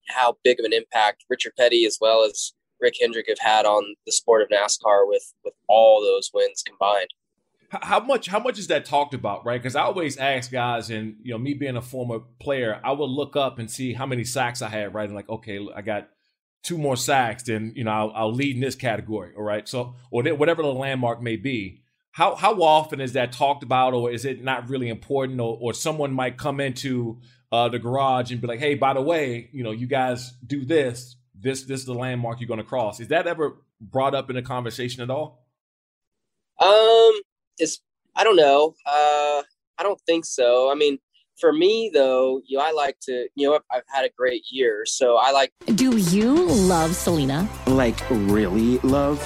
how 0.08 0.36
big 0.44 0.60
of 0.60 0.64
an 0.64 0.72
impact 0.72 1.24
Richard 1.28 1.52
Petty 1.58 1.84
as 1.84 1.98
well 2.00 2.24
as 2.24 2.52
Rick 2.80 2.94
Hendrick 3.00 3.26
have 3.28 3.38
had 3.40 3.66
on 3.66 3.94
the 4.06 4.12
sport 4.12 4.42
of 4.42 4.48
NASCAR 4.48 5.06
with 5.06 5.32
with 5.44 5.54
all 5.68 6.00
those 6.00 6.30
wins 6.32 6.62
combined 6.62 7.08
how 7.70 8.00
much 8.00 8.26
how 8.28 8.38
much 8.38 8.58
is 8.58 8.68
that 8.68 8.84
talked 8.84 9.14
about 9.14 9.44
right? 9.44 9.60
Because 9.60 9.76
i 9.76 9.82
always 9.82 10.16
ask 10.16 10.50
guys 10.50 10.90
and 10.90 11.16
you 11.22 11.32
know 11.32 11.38
me 11.38 11.54
being 11.54 11.76
a 11.76 11.82
former 11.82 12.20
player 12.40 12.80
i 12.82 12.92
would 12.92 13.10
look 13.10 13.36
up 13.36 13.58
and 13.58 13.70
see 13.70 13.92
how 13.92 14.06
many 14.06 14.24
sacks 14.24 14.62
i 14.62 14.68
had 14.68 14.94
right? 14.94 15.06
And 15.06 15.14
like 15.14 15.28
okay 15.28 15.66
i 15.74 15.82
got 15.82 16.08
two 16.62 16.78
more 16.78 16.96
sacks 16.96 17.44
then 17.44 17.72
you 17.76 17.84
know 17.84 17.90
i'll, 17.90 18.12
I'll 18.14 18.32
lead 18.32 18.56
in 18.56 18.60
this 18.60 18.74
category 18.74 19.32
all 19.36 19.44
right? 19.44 19.68
So 19.68 19.94
or 20.10 20.22
whatever 20.22 20.62
the 20.62 20.72
landmark 20.72 21.22
may 21.22 21.36
be 21.36 21.82
how 22.12 22.34
how 22.34 22.62
often 22.62 23.00
is 23.00 23.12
that 23.12 23.32
talked 23.32 23.62
about 23.62 23.94
or 23.94 24.10
is 24.10 24.24
it 24.24 24.42
not 24.42 24.68
really 24.68 24.88
important 24.88 25.40
or, 25.40 25.58
or 25.60 25.74
someone 25.74 26.12
might 26.12 26.36
come 26.36 26.60
into 26.60 27.20
uh, 27.50 27.68
the 27.68 27.78
garage 27.78 28.30
and 28.30 28.40
be 28.40 28.46
like 28.46 28.60
hey 28.60 28.74
by 28.74 28.92
the 28.92 29.02
way 29.02 29.48
you 29.52 29.62
know 29.62 29.70
you 29.70 29.86
guys 29.86 30.34
do 30.46 30.64
this 30.64 31.16
this 31.40 31.62
this 31.64 31.80
is 31.80 31.86
the 31.86 31.94
landmark 31.94 32.40
you're 32.40 32.48
going 32.48 32.58
to 32.58 32.64
cross. 32.64 33.00
Is 33.00 33.08
that 33.08 33.26
ever 33.26 33.56
brought 33.80 34.14
up 34.14 34.30
in 34.30 34.36
a 34.36 34.42
conversation 34.42 35.02
at 35.02 35.10
all? 35.10 35.46
Um 36.58 37.20
is 37.58 37.80
I 38.16 38.24
don't 38.24 38.36
know. 38.36 38.74
Uh, 38.86 39.42
I 39.78 39.82
don't 39.82 40.00
think 40.02 40.24
so. 40.24 40.70
I 40.72 40.74
mean, 40.74 40.98
for 41.38 41.52
me 41.52 41.90
though, 41.94 42.40
you 42.46 42.58
know, 42.58 42.64
I 42.64 42.72
like 42.72 42.98
to, 43.02 43.28
you 43.36 43.48
know, 43.48 43.54
I've, 43.54 43.62
I've 43.70 43.84
had 43.86 44.04
a 44.04 44.10
great 44.10 44.42
year, 44.50 44.84
so 44.86 45.16
I 45.16 45.30
like. 45.30 45.52
Do 45.74 45.96
you 45.96 46.46
love 46.46 46.94
Selena? 46.94 47.48
Like 47.66 47.98
really 48.10 48.78
love? 48.78 49.24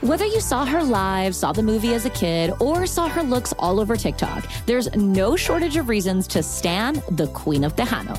Whether 0.00 0.26
you 0.26 0.40
saw 0.40 0.66
her 0.66 0.82
live, 0.82 1.34
saw 1.34 1.52
the 1.52 1.62
movie 1.62 1.94
as 1.94 2.04
a 2.04 2.10
kid, 2.10 2.52
or 2.60 2.84
saw 2.86 3.08
her 3.08 3.22
looks 3.22 3.54
all 3.58 3.80
over 3.80 3.96
TikTok, 3.96 4.44
there's 4.66 4.94
no 4.94 5.36
shortage 5.36 5.76
of 5.76 5.88
reasons 5.88 6.26
to 6.28 6.42
stand 6.42 6.96
the 7.12 7.28
Queen 7.28 7.64
of 7.64 7.74
Tejano. 7.74 8.18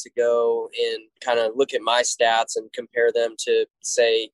To 0.00 0.10
go 0.16 0.68
and 0.78 0.98
kind 1.20 1.38
of 1.38 1.52
look 1.54 1.74
at 1.74 1.82
my 1.82 2.02
stats 2.02 2.56
and 2.56 2.72
compare 2.72 3.10
them 3.12 3.34
to, 3.40 3.66
say, 3.82 4.30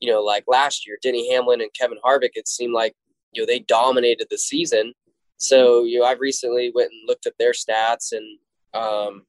you 0.00 0.10
know, 0.10 0.22
like 0.22 0.44
last 0.46 0.86
year, 0.86 0.98
Denny 1.02 1.32
Hamlin 1.32 1.60
and 1.60 1.72
Kevin 1.78 1.98
Harvick, 2.04 2.30
it 2.34 2.48
seemed 2.48 2.74
like, 2.74 2.94
you 3.32 3.42
know, 3.42 3.46
they 3.46 3.60
dominated 3.60 4.28
the 4.30 4.38
season. 4.38 4.92
So, 5.38 5.84
you 5.84 6.00
know, 6.00 6.04
I've 6.04 6.20
recently 6.20 6.72
went 6.74 6.90
and 6.92 7.08
looked 7.08 7.26
at 7.26 7.38
their 7.38 7.52
stats 7.52 8.12
and, 8.12 8.38
um, 8.74 9.22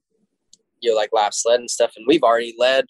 you 0.79 0.89
know, 0.89 0.95
like 0.95 1.09
lap 1.13 1.33
sled 1.33 1.59
and 1.59 1.69
stuff, 1.69 1.93
and 1.95 2.05
we've 2.07 2.23
already 2.23 2.55
led 2.57 2.85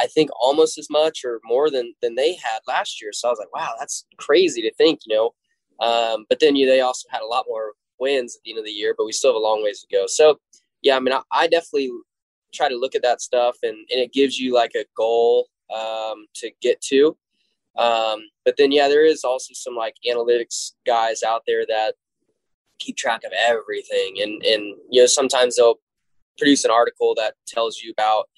I 0.00 0.06
think 0.06 0.30
almost 0.40 0.78
as 0.78 0.88
much 0.90 1.24
or 1.24 1.40
more 1.44 1.70
than 1.70 1.94
than 2.00 2.14
they 2.14 2.34
had 2.34 2.60
last 2.66 3.00
year. 3.02 3.12
So 3.12 3.28
I 3.28 3.32
was 3.32 3.38
like, 3.38 3.54
wow, 3.54 3.74
that's 3.78 4.06
crazy 4.16 4.62
to 4.62 4.72
think, 4.74 5.00
you 5.06 5.14
know. 5.14 5.86
Um, 5.86 6.26
but 6.28 6.40
then 6.40 6.56
you 6.56 6.66
know, 6.66 6.72
they 6.72 6.80
also 6.80 7.08
had 7.10 7.22
a 7.22 7.26
lot 7.26 7.44
more 7.48 7.72
wins 7.98 8.36
at 8.36 8.42
the 8.42 8.50
end 8.50 8.58
of 8.58 8.64
the 8.64 8.70
year, 8.70 8.94
but 8.96 9.04
we 9.04 9.12
still 9.12 9.30
have 9.30 9.36
a 9.36 9.38
long 9.38 9.62
ways 9.62 9.80
to 9.80 9.86
go. 9.94 10.06
So 10.06 10.38
yeah, 10.82 10.96
I 10.96 11.00
mean, 11.00 11.14
I, 11.14 11.22
I 11.32 11.46
definitely 11.46 11.90
try 12.52 12.68
to 12.68 12.76
look 12.76 12.94
at 12.94 13.02
that 13.02 13.20
stuff, 13.20 13.56
and 13.62 13.76
and 13.90 14.00
it 14.00 14.12
gives 14.12 14.38
you 14.38 14.54
like 14.54 14.72
a 14.74 14.84
goal 14.96 15.48
um, 15.74 16.26
to 16.36 16.50
get 16.60 16.80
to. 16.82 17.16
Um, 17.76 18.22
but 18.44 18.56
then 18.58 18.72
yeah, 18.72 18.88
there 18.88 19.04
is 19.04 19.24
also 19.24 19.52
some 19.54 19.74
like 19.76 19.94
analytics 20.08 20.72
guys 20.86 21.22
out 21.22 21.42
there 21.46 21.64
that 21.66 21.94
keep 22.78 22.96
track 22.96 23.24
of 23.24 23.32
everything, 23.32 24.16
and 24.20 24.42
and 24.44 24.76
you 24.90 25.02
know 25.02 25.06
sometimes 25.06 25.56
they'll 25.56 25.80
produce 26.38 26.64
an 26.64 26.70
article 26.70 27.14
that 27.16 27.34
tells 27.46 27.78
you 27.78 27.92
about 27.92 28.28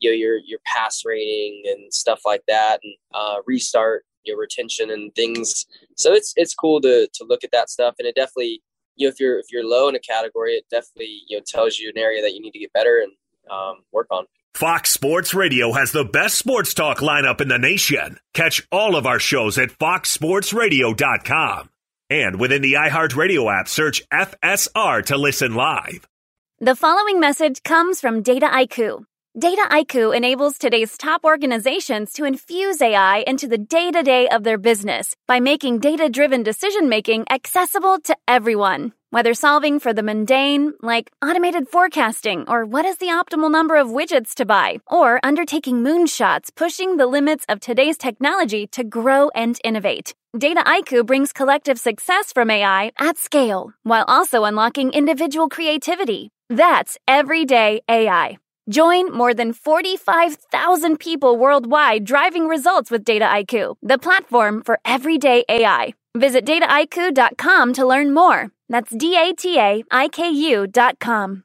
you 0.00 0.10
know 0.10 0.14
your 0.14 0.36
your 0.38 0.58
pass 0.66 1.02
rating 1.04 1.62
and 1.66 1.92
stuff 1.92 2.20
like 2.26 2.42
that, 2.48 2.80
and 2.82 2.94
uh, 3.14 3.36
restart 3.46 4.04
your 4.24 4.38
retention 4.38 4.90
and 4.90 5.14
things. 5.14 5.66
So 5.96 6.12
it's 6.12 6.32
it's 6.36 6.54
cool 6.54 6.80
to 6.82 7.08
to 7.14 7.24
look 7.24 7.44
at 7.44 7.52
that 7.52 7.70
stuff, 7.70 7.94
and 7.98 8.06
it 8.06 8.14
definitely 8.14 8.62
you 8.96 9.06
know 9.06 9.10
if 9.10 9.20
you're 9.20 9.38
if 9.38 9.46
you're 9.50 9.64
low 9.64 9.88
in 9.88 9.94
a 9.94 10.00
category, 10.00 10.54
it 10.54 10.64
definitely 10.70 11.22
you 11.28 11.36
know 11.36 11.42
tells 11.46 11.78
you 11.78 11.90
an 11.94 11.98
area 11.98 12.22
that 12.22 12.34
you 12.34 12.40
need 12.40 12.52
to 12.52 12.58
get 12.58 12.72
better 12.72 13.02
and 13.02 13.12
um, 13.50 13.82
work 13.92 14.06
on. 14.10 14.24
Fox 14.54 14.90
Sports 14.90 15.34
Radio 15.34 15.72
has 15.72 15.90
the 15.90 16.04
best 16.04 16.38
sports 16.38 16.74
talk 16.74 16.98
lineup 16.98 17.40
in 17.40 17.48
the 17.48 17.58
nation. 17.58 18.18
Catch 18.34 18.64
all 18.70 18.94
of 18.94 19.04
our 19.04 19.18
shows 19.18 19.58
at 19.58 19.70
foxsportsradio.com. 19.70 21.70
And 22.08 22.38
within 22.38 22.62
the 22.62 22.74
iHeartRadio 22.74 23.52
app, 23.52 23.66
search 23.66 24.08
FSR 24.10 25.04
to 25.06 25.16
listen 25.16 25.54
live. 25.54 26.06
The 26.60 26.76
following 26.76 27.18
message 27.18 27.64
comes 27.64 28.00
from 28.00 28.22
Dataiku. 28.22 29.04
Dataiku 29.36 30.16
enables 30.16 30.58
today's 30.58 30.96
top 30.96 31.24
organizations 31.24 32.12
to 32.12 32.24
infuse 32.24 32.80
AI 32.80 33.24
into 33.26 33.48
the 33.48 33.58
day 33.58 33.90
to 33.90 34.00
day 34.00 34.28
of 34.28 34.44
their 34.44 34.58
business 34.58 35.16
by 35.26 35.40
making 35.40 35.80
data 35.80 36.08
driven 36.08 36.44
decision 36.44 36.88
making 36.88 37.24
accessible 37.28 37.98
to 38.04 38.16
everyone. 38.28 38.92
Whether 39.10 39.34
solving 39.34 39.80
for 39.80 39.92
the 39.92 40.04
mundane, 40.04 40.74
like 40.82 41.10
automated 41.20 41.68
forecasting 41.68 42.44
or 42.46 42.64
what 42.64 42.84
is 42.84 42.98
the 42.98 43.08
optimal 43.08 43.50
number 43.50 43.74
of 43.74 43.88
widgets 43.88 44.34
to 44.34 44.44
buy, 44.44 44.78
or 44.86 45.18
undertaking 45.24 45.82
moonshots 45.82 46.54
pushing 46.54 46.96
the 46.96 47.08
limits 47.08 47.44
of 47.48 47.58
today's 47.58 47.98
technology 47.98 48.68
to 48.68 48.84
grow 48.84 49.30
and 49.34 49.58
innovate. 49.64 50.14
Dataiku 50.36 51.04
brings 51.04 51.32
collective 51.32 51.80
success 51.80 52.32
from 52.32 52.52
AI 52.52 52.92
at 53.00 53.18
scale 53.18 53.72
while 53.82 54.04
also 54.06 54.44
unlocking 54.44 54.92
individual 54.92 55.48
creativity. 55.48 56.30
That's 56.48 56.96
everyday 57.08 57.80
AI. 57.88 58.38
Join 58.68 59.12
more 59.12 59.34
than 59.34 59.52
45,000 59.52 60.98
people 60.98 61.36
worldwide 61.36 62.04
driving 62.04 62.48
results 62.48 62.90
with 62.90 63.04
Dataiku, 63.04 63.76
the 63.82 63.98
platform 63.98 64.62
for 64.62 64.78
everyday 64.84 65.44
AI. 65.48 65.94
Visit 66.16 66.46
dataiku.com 66.46 67.72
to 67.74 67.86
learn 67.86 68.14
more. 68.14 68.50
That's 68.68 68.94
D 68.96 69.16
A 69.16 69.34
T 69.34 69.58
A 69.58 69.84
I 69.90 70.08
K 70.08 70.30
U.com. 70.30 71.44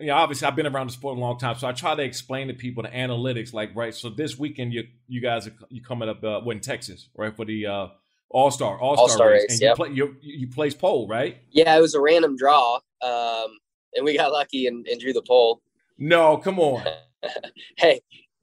yeah, 0.00 0.14
obviously 0.14 0.46
I've 0.46 0.54
been 0.54 0.66
around 0.66 0.88
the 0.88 0.92
sport 0.92 1.16
a 1.16 1.20
long 1.20 1.38
time, 1.38 1.56
so 1.56 1.66
I 1.66 1.72
try 1.72 1.94
to 1.94 2.02
explain 2.02 2.48
to 2.48 2.54
people 2.54 2.84
the 2.84 2.88
analytics. 2.90 3.52
Like, 3.52 3.74
right, 3.74 3.94
so 3.94 4.10
this 4.10 4.38
weekend 4.38 4.72
you 4.72 4.84
you 5.08 5.20
guys 5.20 5.46
are 5.46 5.54
you 5.70 5.82
coming 5.82 6.08
up 6.08 6.22
uh, 6.22 6.40
in 6.48 6.60
Texas, 6.60 7.08
right, 7.16 7.34
for 7.34 7.44
the 7.44 7.66
uh, 7.66 7.88
All 8.30 8.50
Star 8.50 8.78
All 8.78 9.08
Star 9.08 9.30
race, 9.30 9.42
race 9.42 9.52
and 9.52 9.60
yep. 9.60 9.70
you 9.70 9.84
play 9.84 9.94
you 9.94 10.16
you 10.20 10.48
place 10.48 10.74
pole, 10.74 11.08
right? 11.08 11.38
Yeah, 11.50 11.76
it 11.76 11.80
was 11.80 11.94
a 11.94 12.00
random 12.00 12.36
draw, 12.36 12.76
um, 13.02 13.58
and 13.94 14.04
we 14.04 14.16
got 14.16 14.30
lucky 14.30 14.66
and, 14.66 14.86
and 14.86 15.00
drew 15.00 15.12
the 15.12 15.22
pole. 15.22 15.62
No, 15.98 16.36
come 16.36 16.60
on. 16.60 16.84
hey, 17.76 18.00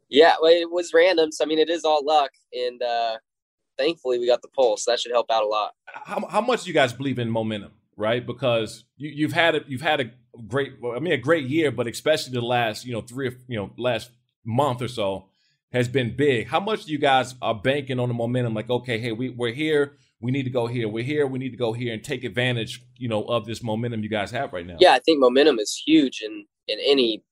yeah, 0.10 0.36
well, 0.42 0.52
it 0.52 0.70
was 0.70 0.94
random. 0.94 1.32
So 1.32 1.46
I 1.46 1.48
mean, 1.48 1.60
it 1.60 1.70
is 1.70 1.86
all 1.86 2.06
luck, 2.06 2.32
and 2.54 2.82
uh, 2.82 3.18
thankfully 3.78 4.20
we 4.20 4.28
got 4.28 4.42
the 4.42 4.50
pole, 4.50 4.76
so 4.76 4.92
that 4.92 5.00
should 5.00 5.14
help 5.14 5.32
out 5.32 5.44
a 5.44 5.48
lot. 5.48 5.72
How 5.86 6.28
how 6.28 6.42
much 6.42 6.64
do 6.64 6.70
you 6.70 6.74
guys 6.74 6.92
believe 6.92 7.18
in 7.18 7.32
momentum? 7.32 7.72
right? 7.98 8.26
Because 8.26 8.84
you, 8.98 9.10
you've 9.10 9.34
had 9.34 9.56
a 9.56 9.62
you've 9.68 9.82
had 9.82 10.02
a 10.02 10.12
great, 10.48 10.74
I 10.96 11.00
mean, 11.00 11.14
a 11.14 11.18
great 11.18 11.48
year, 11.48 11.72
but 11.72 11.88
especially 11.88 12.34
the 12.34 12.42
last, 12.42 12.86
you 12.86 12.94
know, 12.94 13.02
three, 13.02 13.32
you 13.48 13.58
know, 13.58 13.72
last 13.78 14.12
month 14.46 14.82
or 14.82 14.88
so 14.88 15.30
has 15.72 15.88
been 15.88 16.16
big. 16.16 16.48
How 16.48 16.60
much 16.60 16.88
you 16.88 16.98
guys 16.98 17.36
are 17.42 17.56
banking 17.56 18.00
on 18.00 18.08
the 18.08 18.14
momentum? 18.14 18.54
Like, 18.54 18.70
okay, 18.70 18.98
hey, 19.00 19.12
we 19.12 19.30
we're 19.30 19.54
here. 19.54 19.98
We 20.22 20.32
need 20.32 20.44
to 20.44 20.50
go 20.50 20.68
here. 20.68 20.88
We're 20.88 21.04
here. 21.04 21.28
We 21.28 21.40
need 21.40 21.52
to 21.52 21.58
go 21.58 21.74
here 21.74 21.94
and 21.94 22.04
take 22.04 22.24
advantage, 22.24 22.82
you 22.98 23.10
know, 23.10 23.24
of 23.24 23.46
this 23.46 23.62
momentum 23.62 24.02
you 24.02 24.10
guys 24.10 24.32
have 24.32 24.54
right 24.54 24.66
now. 24.66 24.78
Yeah, 24.80 24.94
I 24.94 25.00
think 25.00 25.20
momentum 25.20 25.60
is 25.60 25.82
huge 25.86 26.22
in 26.22 26.46
in 26.68 26.80
any 26.84 27.24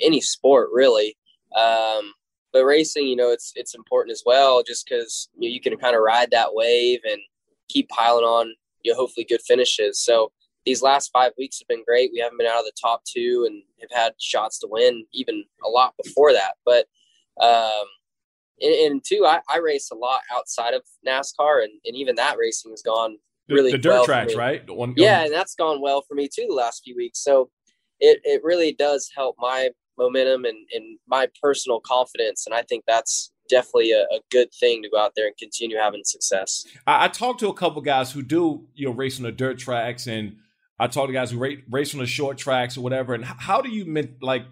any 0.00 0.20
sport 0.20 0.68
really. 0.72 1.16
Um, 1.56 2.12
but 2.52 2.64
racing, 2.64 3.06
you 3.06 3.16
know, 3.16 3.30
it's 3.30 3.52
it's 3.54 3.74
important 3.74 4.12
as 4.12 4.22
well, 4.24 4.62
just 4.62 4.86
because 4.86 5.28
you, 5.38 5.48
know, 5.48 5.52
you 5.52 5.60
can 5.60 5.76
kind 5.78 5.96
of 5.96 6.02
ride 6.02 6.30
that 6.30 6.54
wave 6.54 7.00
and 7.04 7.20
keep 7.68 7.88
piling 7.88 8.24
on 8.24 8.54
you 8.82 8.92
know, 8.92 8.96
hopefully 8.96 9.26
good 9.28 9.42
finishes. 9.42 9.98
So 9.98 10.32
these 10.68 10.82
last 10.82 11.10
five 11.14 11.32
weeks 11.38 11.58
have 11.58 11.68
been 11.68 11.82
great. 11.82 12.10
We 12.12 12.20
haven't 12.20 12.36
been 12.36 12.46
out 12.46 12.58
of 12.58 12.66
the 12.66 12.72
top 12.78 13.02
two 13.04 13.44
and 13.48 13.62
have 13.80 13.98
had 13.98 14.12
shots 14.18 14.58
to 14.58 14.68
win 14.70 15.06
even 15.14 15.44
a 15.64 15.68
lot 15.70 15.94
before 16.02 16.34
that. 16.34 16.56
But 16.66 16.86
um, 17.40 17.86
and, 18.60 18.74
and 18.74 19.04
two, 19.04 19.24
I, 19.24 19.40
I 19.48 19.58
race 19.58 19.90
a 19.90 19.94
lot 19.94 20.20
outside 20.30 20.74
of 20.74 20.82
NASCAR, 21.06 21.64
and, 21.64 21.72
and 21.86 21.96
even 21.96 22.16
that 22.16 22.36
racing 22.38 22.72
has 22.72 22.82
gone 22.82 23.16
really 23.48 23.70
the, 23.70 23.78
the 23.78 23.82
dirt 23.82 23.90
well 23.92 24.04
tracks, 24.04 24.34
right? 24.34 24.68
One, 24.68 24.92
yeah, 24.96 25.24
and 25.24 25.32
that's 25.32 25.54
gone 25.54 25.80
well 25.80 26.02
for 26.02 26.14
me 26.14 26.28
too 26.28 26.44
the 26.46 26.54
last 26.54 26.82
few 26.84 26.94
weeks. 26.94 27.24
So 27.24 27.48
it 27.98 28.20
it 28.24 28.44
really 28.44 28.72
does 28.72 29.10
help 29.16 29.36
my 29.38 29.70
momentum 29.96 30.44
and 30.44 30.58
and 30.74 30.98
my 31.06 31.28
personal 31.42 31.80
confidence, 31.80 32.44
and 32.46 32.54
I 32.54 32.60
think 32.60 32.84
that's 32.86 33.32
definitely 33.48 33.92
a, 33.92 34.02
a 34.02 34.20
good 34.30 34.52
thing 34.60 34.82
to 34.82 34.90
go 34.90 34.98
out 34.98 35.12
there 35.16 35.26
and 35.26 35.36
continue 35.38 35.78
having 35.78 36.02
success. 36.04 36.66
I, 36.86 37.06
I 37.06 37.08
talked 37.08 37.40
to 37.40 37.48
a 37.48 37.54
couple 37.54 37.80
guys 37.80 38.12
who 38.12 38.20
do 38.20 38.66
you 38.74 38.86
know 38.86 38.92
race 38.92 39.18
on 39.18 39.22
the 39.22 39.32
dirt 39.32 39.58
tracks, 39.58 40.06
and 40.06 40.36
I 40.78 40.86
talk 40.86 41.08
to 41.08 41.12
guys 41.12 41.30
who 41.30 41.38
race, 41.38 41.94
on 41.94 42.00
the 42.00 42.06
short 42.06 42.38
tracks 42.38 42.76
or 42.76 42.82
whatever. 42.82 43.14
And 43.14 43.24
how 43.24 43.60
do 43.60 43.70
you 43.70 44.08
like 44.20 44.44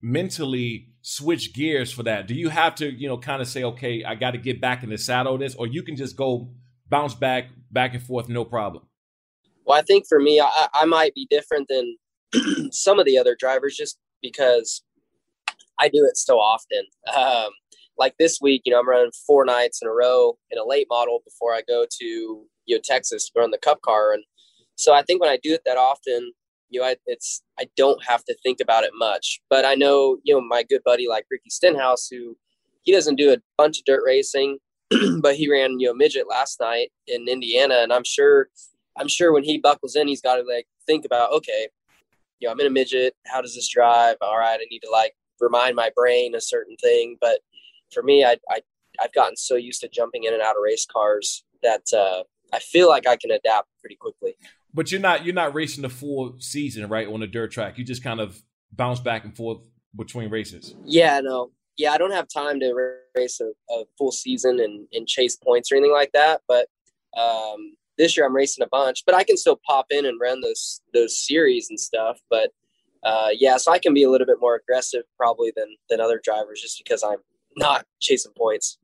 mentally 0.00 0.88
switch 1.02 1.54
gears 1.54 1.92
for 1.92 2.02
that? 2.04 2.26
Do 2.26 2.34
you 2.34 2.48
have 2.48 2.74
to, 2.76 2.90
you 2.90 3.08
know, 3.08 3.18
kind 3.18 3.42
of 3.42 3.48
say, 3.48 3.64
okay, 3.64 4.02
I 4.04 4.14
got 4.14 4.30
to 4.30 4.38
get 4.38 4.60
back 4.60 4.82
in 4.82 4.90
the 4.90 4.98
saddle 4.98 5.36
this, 5.36 5.54
or 5.54 5.66
you 5.66 5.82
can 5.82 5.96
just 5.96 6.16
go 6.16 6.50
bounce 6.88 7.14
back, 7.14 7.48
back 7.70 7.94
and 7.94 8.02
forth, 8.02 8.28
no 8.28 8.44
problem? 8.44 8.84
Well, 9.66 9.78
I 9.78 9.82
think 9.82 10.06
for 10.08 10.18
me, 10.18 10.40
I, 10.40 10.68
I 10.72 10.84
might 10.86 11.14
be 11.14 11.26
different 11.28 11.68
than 11.68 11.96
some 12.72 12.98
of 12.98 13.04
the 13.04 13.18
other 13.18 13.36
drivers 13.38 13.76
just 13.76 13.98
because 14.22 14.82
I 15.78 15.88
do 15.88 16.04
it 16.04 16.16
so 16.16 16.38
often. 16.38 16.84
Um, 17.14 17.50
like 17.98 18.14
this 18.18 18.38
week, 18.40 18.62
you 18.64 18.72
know, 18.72 18.80
I'm 18.80 18.88
running 18.88 19.10
four 19.26 19.44
nights 19.44 19.80
in 19.82 19.88
a 19.88 19.92
row 19.92 20.38
in 20.50 20.58
a 20.58 20.64
late 20.64 20.86
model 20.88 21.20
before 21.24 21.52
I 21.52 21.62
go 21.66 21.84
to 22.00 22.04
you 22.04 22.76
know 22.76 22.80
Texas 22.82 23.28
to 23.28 23.40
run 23.40 23.50
the 23.50 23.58
Cup 23.58 23.82
car, 23.82 24.12
and 24.12 24.24
so 24.78 24.94
I 24.94 25.02
think 25.02 25.20
when 25.20 25.30
I 25.30 25.38
do 25.42 25.52
it 25.52 25.62
that 25.66 25.76
often, 25.76 26.32
you 26.70 26.80
know, 26.80 26.86
I, 26.86 26.96
it's 27.06 27.42
I 27.58 27.68
don't 27.76 28.02
have 28.04 28.24
to 28.24 28.36
think 28.42 28.60
about 28.60 28.84
it 28.84 28.92
much. 28.94 29.40
But 29.50 29.64
I 29.64 29.74
know, 29.74 30.18
you 30.22 30.34
know, 30.34 30.40
my 30.40 30.62
good 30.62 30.82
buddy 30.84 31.08
like 31.08 31.26
Ricky 31.30 31.50
Stenhouse, 31.50 32.08
who 32.08 32.36
he 32.82 32.92
doesn't 32.92 33.16
do 33.16 33.32
a 33.32 33.38
bunch 33.56 33.78
of 33.78 33.84
dirt 33.84 34.02
racing, 34.06 34.58
but 35.20 35.34
he 35.34 35.50
ran 35.50 35.80
you 35.80 35.88
know 35.88 35.94
midget 35.94 36.28
last 36.28 36.60
night 36.60 36.90
in 37.06 37.28
Indiana, 37.28 37.80
and 37.82 37.92
I'm 37.92 38.04
sure, 38.04 38.48
I'm 38.96 39.08
sure 39.08 39.32
when 39.32 39.44
he 39.44 39.58
buckles 39.58 39.96
in, 39.96 40.08
he's 40.08 40.22
got 40.22 40.36
to 40.36 40.42
like 40.42 40.66
think 40.86 41.04
about 41.04 41.32
okay, 41.32 41.68
you 42.38 42.46
know, 42.46 42.52
I'm 42.52 42.60
in 42.60 42.66
a 42.66 42.70
midget. 42.70 43.14
How 43.26 43.40
does 43.40 43.54
this 43.54 43.68
drive? 43.68 44.16
All 44.20 44.38
right, 44.38 44.60
I 44.60 44.66
need 44.70 44.80
to 44.80 44.90
like 44.90 45.14
remind 45.40 45.74
my 45.74 45.90
brain 45.96 46.34
a 46.34 46.40
certain 46.40 46.76
thing. 46.76 47.16
But 47.20 47.40
for 47.92 48.02
me, 48.02 48.24
I, 48.24 48.36
I 48.48 48.60
I've 49.02 49.12
gotten 49.12 49.36
so 49.36 49.56
used 49.56 49.80
to 49.80 49.88
jumping 49.88 50.24
in 50.24 50.34
and 50.34 50.42
out 50.42 50.56
of 50.56 50.62
race 50.62 50.86
cars 50.86 51.44
that 51.62 51.82
uh, 51.92 52.22
I 52.52 52.58
feel 52.60 52.88
like 52.88 53.06
I 53.06 53.16
can 53.16 53.30
adapt 53.30 53.68
pretty 53.80 53.96
quickly. 53.96 54.34
But 54.74 54.92
you're 54.92 55.00
not 55.00 55.24
you're 55.24 55.34
not 55.34 55.54
racing 55.54 55.82
the 55.82 55.88
full 55.88 56.36
season, 56.38 56.88
right, 56.88 57.08
on 57.08 57.22
a 57.22 57.26
dirt 57.26 57.50
track. 57.50 57.78
You 57.78 57.84
just 57.84 58.02
kind 58.02 58.20
of 58.20 58.42
bounce 58.72 59.00
back 59.00 59.24
and 59.24 59.36
forth 59.36 59.58
between 59.96 60.30
races. 60.30 60.74
Yeah, 60.84 61.20
no. 61.20 61.50
Yeah, 61.76 61.92
I 61.92 61.98
don't 61.98 62.12
have 62.12 62.26
time 62.28 62.60
to 62.60 62.96
race 63.16 63.40
a, 63.40 63.52
a 63.72 63.84
full 63.96 64.10
season 64.12 64.60
and, 64.60 64.86
and 64.92 65.06
chase 65.06 65.36
points 65.36 65.70
or 65.70 65.76
anything 65.76 65.92
like 65.92 66.10
that. 66.12 66.42
But 66.48 66.66
um, 67.16 67.76
this 67.96 68.16
year 68.16 68.26
I'm 68.26 68.34
racing 68.34 68.64
a 68.64 68.68
bunch, 68.68 69.04
but 69.06 69.14
I 69.14 69.24
can 69.24 69.36
still 69.36 69.60
pop 69.66 69.86
in 69.90 70.04
and 70.04 70.20
run 70.20 70.40
those 70.40 70.80
those 70.92 71.18
series 71.18 71.68
and 71.70 71.78
stuff. 71.78 72.18
But 72.28 72.50
uh, 73.04 73.28
yeah, 73.32 73.56
so 73.58 73.72
I 73.72 73.78
can 73.78 73.94
be 73.94 74.02
a 74.02 74.10
little 74.10 74.26
bit 74.26 74.38
more 74.40 74.56
aggressive 74.56 75.02
probably 75.16 75.52
than 75.56 75.76
than 75.88 76.00
other 76.00 76.20
drivers 76.22 76.60
just 76.60 76.78
because 76.82 77.02
I'm 77.02 77.18
not 77.56 77.86
chasing 78.00 78.32
points. 78.36 78.78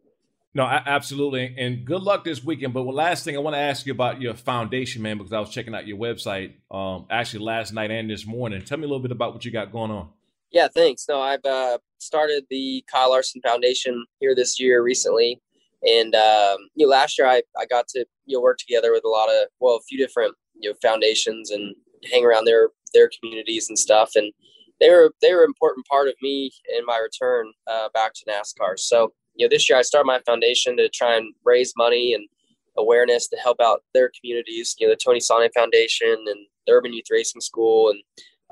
No, 0.56 0.64
absolutely. 0.64 1.52
And 1.58 1.84
good 1.84 2.02
luck 2.02 2.22
this 2.22 2.44
weekend. 2.44 2.74
But 2.74 2.82
last 2.82 3.24
thing 3.24 3.34
I 3.34 3.40
want 3.40 3.54
to 3.54 3.60
ask 3.60 3.86
you 3.86 3.92
about 3.92 4.20
your 4.20 4.34
foundation, 4.34 5.02
man, 5.02 5.18
because 5.18 5.32
I 5.32 5.40
was 5.40 5.50
checking 5.50 5.74
out 5.74 5.84
your 5.84 5.98
website 5.98 6.52
um, 6.70 7.06
actually 7.10 7.44
last 7.44 7.72
night 7.72 7.90
and 7.90 8.08
this 8.08 8.24
morning. 8.24 8.64
Tell 8.64 8.78
me 8.78 8.84
a 8.84 8.86
little 8.86 9.02
bit 9.02 9.10
about 9.10 9.32
what 9.32 9.44
you 9.44 9.50
got 9.50 9.72
going 9.72 9.90
on. 9.90 10.10
Yeah, 10.52 10.68
thanks. 10.68 11.06
No, 11.08 11.20
I've 11.20 11.44
uh, 11.44 11.78
started 11.98 12.44
the 12.50 12.84
Kyle 12.90 13.10
Larson 13.10 13.40
Foundation 13.44 14.06
here 14.20 14.36
this 14.36 14.60
year 14.60 14.80
recently. 14.80 15.42
And 15.82 16.14
um, 16.14 16.58
you 16.76 16.86
know, 16.86 16.90
last 16.90 17.18
year 17.18 17.26
I, 17.26 17.42
I 17.58 17.66
got 17.66 17.88
to 17.88 18.06
you 18.24 18.36
know 18.36 18.40
work 18.40 18.58
together 18.58 18.92
with 18.92 19.04
a 19.04 19.08
lot 19.08 19.28
of 19.28 19.48
well, 19.58 19.74
a 19.74 19.82
few 19.82 19.98
different 19.98 20.36
you 20.54 20.70
know 20.70 20.76
foundations 20.80 21.50
and 21.50 21.74
hang 22.10 22.24
around 22.24 22.44
their 22.44 22.68
their 22.92 23.10
communities 23.18 23.68
and 23.68 23.76
stuff. 23.76 24.12
And 24.14 24.32
they 24.80 24.90
were 24.90 25.12
they 25.20 25.34
were 25.34 25.42
an 25.42 25.50
important 25.50 25.86
part 25.86 26.06
of 26.06 26.14
me 26.22 26.52
in 26.78 26.86
my 26.86 26.98
return 26.98 27.52
uh, 27.66 27.88
back 27.92 28.12
to 28.14 28.24
NASCAR. 28.30 28.78
So 28.78 29.12
you 29.34 29.46
know, 29.46 29.50
this 29.50 29.68
year 29.68 29.78
I 29.78 29.82
started 29.82 30.06
my 30.06 30.20
foundation 30.26 30.76
to 30.76 30.88
try 30.88 31.16
and 31.16 31.34
raise 31.44 31.72
money 31.76 32.14
and 32.14 32.28
awareness 32.76 33.28
to 33.28 33.36
help 33.36 33.58
out 33.60 33.82
their 33.92 34.10
communities. 34.18 34.74
You 34.78 34.86
know, 34.86 34.92
the 34.92 35.00
Tony 35.04 35.20
Sane 35.20 35.50
Foundation 35.54 36.12
and 36.12 36.46
the 36.66 36.72
Urban 36.72 36.92
Youth 36.92 37.06
Racing 37.10 37.40
School 37.40 37.90
and 37.90 38.00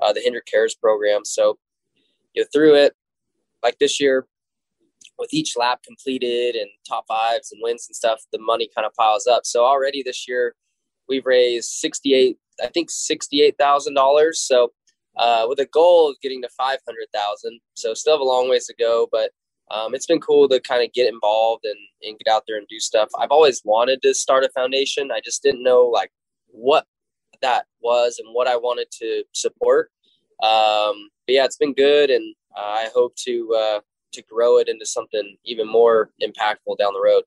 uh, 0.01 0.13
the 0.13 0.21
Hendrick 0.21 0.45
Cares 0.45 0.75
program. 0.75 1.25
So, 1.25 1.57
you 2.33 2.41
know, 2.41 2.47
through 2.53 2.75
it, 2.75 2.93
like 3.63 3.77
this 3.79 3.99
year, 3.99 4.27
with 5.19 5.33
each 5.33 5.55
lap 5.55 5.81
completed 5.85 6.55
and 6.55 6.69
top 6.87 7.05
fives 7.07 7.51
and 7.51 7.61
wins 7.63 7.87
and 7.87 7.95
stuff, 7.95 8.21
the 8.31 8.39
money 8.39 8.69
kind 8.75 8.85
of 8.85 8.93
piles 8.95 9.27
up. 9.27 9.45
So 9.45 9.63
already 9.63 10.03
this 10.03 10.27
year, 10.27 10.55
we've 11.07 11.25
raised 11.25 11.69
sixty-eight, 11.69 12.37
I 12.63 12.67
think 12.67 12.89
sixty-eight 12.89 13.55
thousand 13.59 13.93
dollars. 13.93 14.41
So, 14.41 14.71
uh, 15.17 15.45
with 15.47 15.59
a 15.59 15.67
goal 15.67 16.09
of 16.09 16.19
getting 16.21 16.41
to 16.41 16.49
five 16.57 16.79
hundred 16.87 17.07
thousand. 17.13 17.59
So 17.75 17.93
still 17.93 18.13
have 18.13 18.21
a 18.21 18.23
long 18.23 18.49
ways 18.49 18.65
to 18.67 18.75
go, 18.79 19.07
but 19.11 19.31
um, 19.73 19.95
it's 19.95 20.05
been 20.05 20.19
cool 20.19 20.47
to 20.49 20.59
kind 20.59 20.83
of 20.83 20.93
get 20.93 21.11
involved 21.11 21.65
and, 21.65 21.77
and 22.03 22.19
get 22.19 22.31
out 22.31 22.43
there 22.47 22.57
and 22.57 22.67
do 22.67 22.79
stuff. 22.79 23.09
I've 23.19 23.31
always 23.31 23.61
wanted 23.65 24.01
to 24.03 24.13
start 24.13 24.43
a 24.43 24.49
foundation. 24.49 25.11
I 25.11 25.19
just 25.23 25.41
didn't 25.41 25.63
know 25.63 25.85
like 25.85 26.11
what 26.47 26.85
that 27.41 27.65
was 27.81 28.19
and 28.19 28.33
what 28.33 28.47
I 28.47 28.55
wanted 28.55 28.87
to 28.99 29.23
support. 29.33 29.89
Um, 30.43 31.09
but 31.25 31.35
yeah, 31.35 31.45
it's 31.45 31.57
been 31.57 31.73
good, 31.73 32.09
and 32.09 32.35
uh, 32.55 32.61
I 32.61 32.89
hope 32.93 33.15
to 33.25 33.55
uh, 33.57 33.79
to 34.13 34.21
grow 34.23 34.57
it 34.57 34.67
into 34.67 34.85
something 34.85 35.37
even 35.45 35.67
more 35.67 36.11
impactful 36.21 36.77
down 36.77 36.93
the 36.93 37.01
road. 37.03 37.23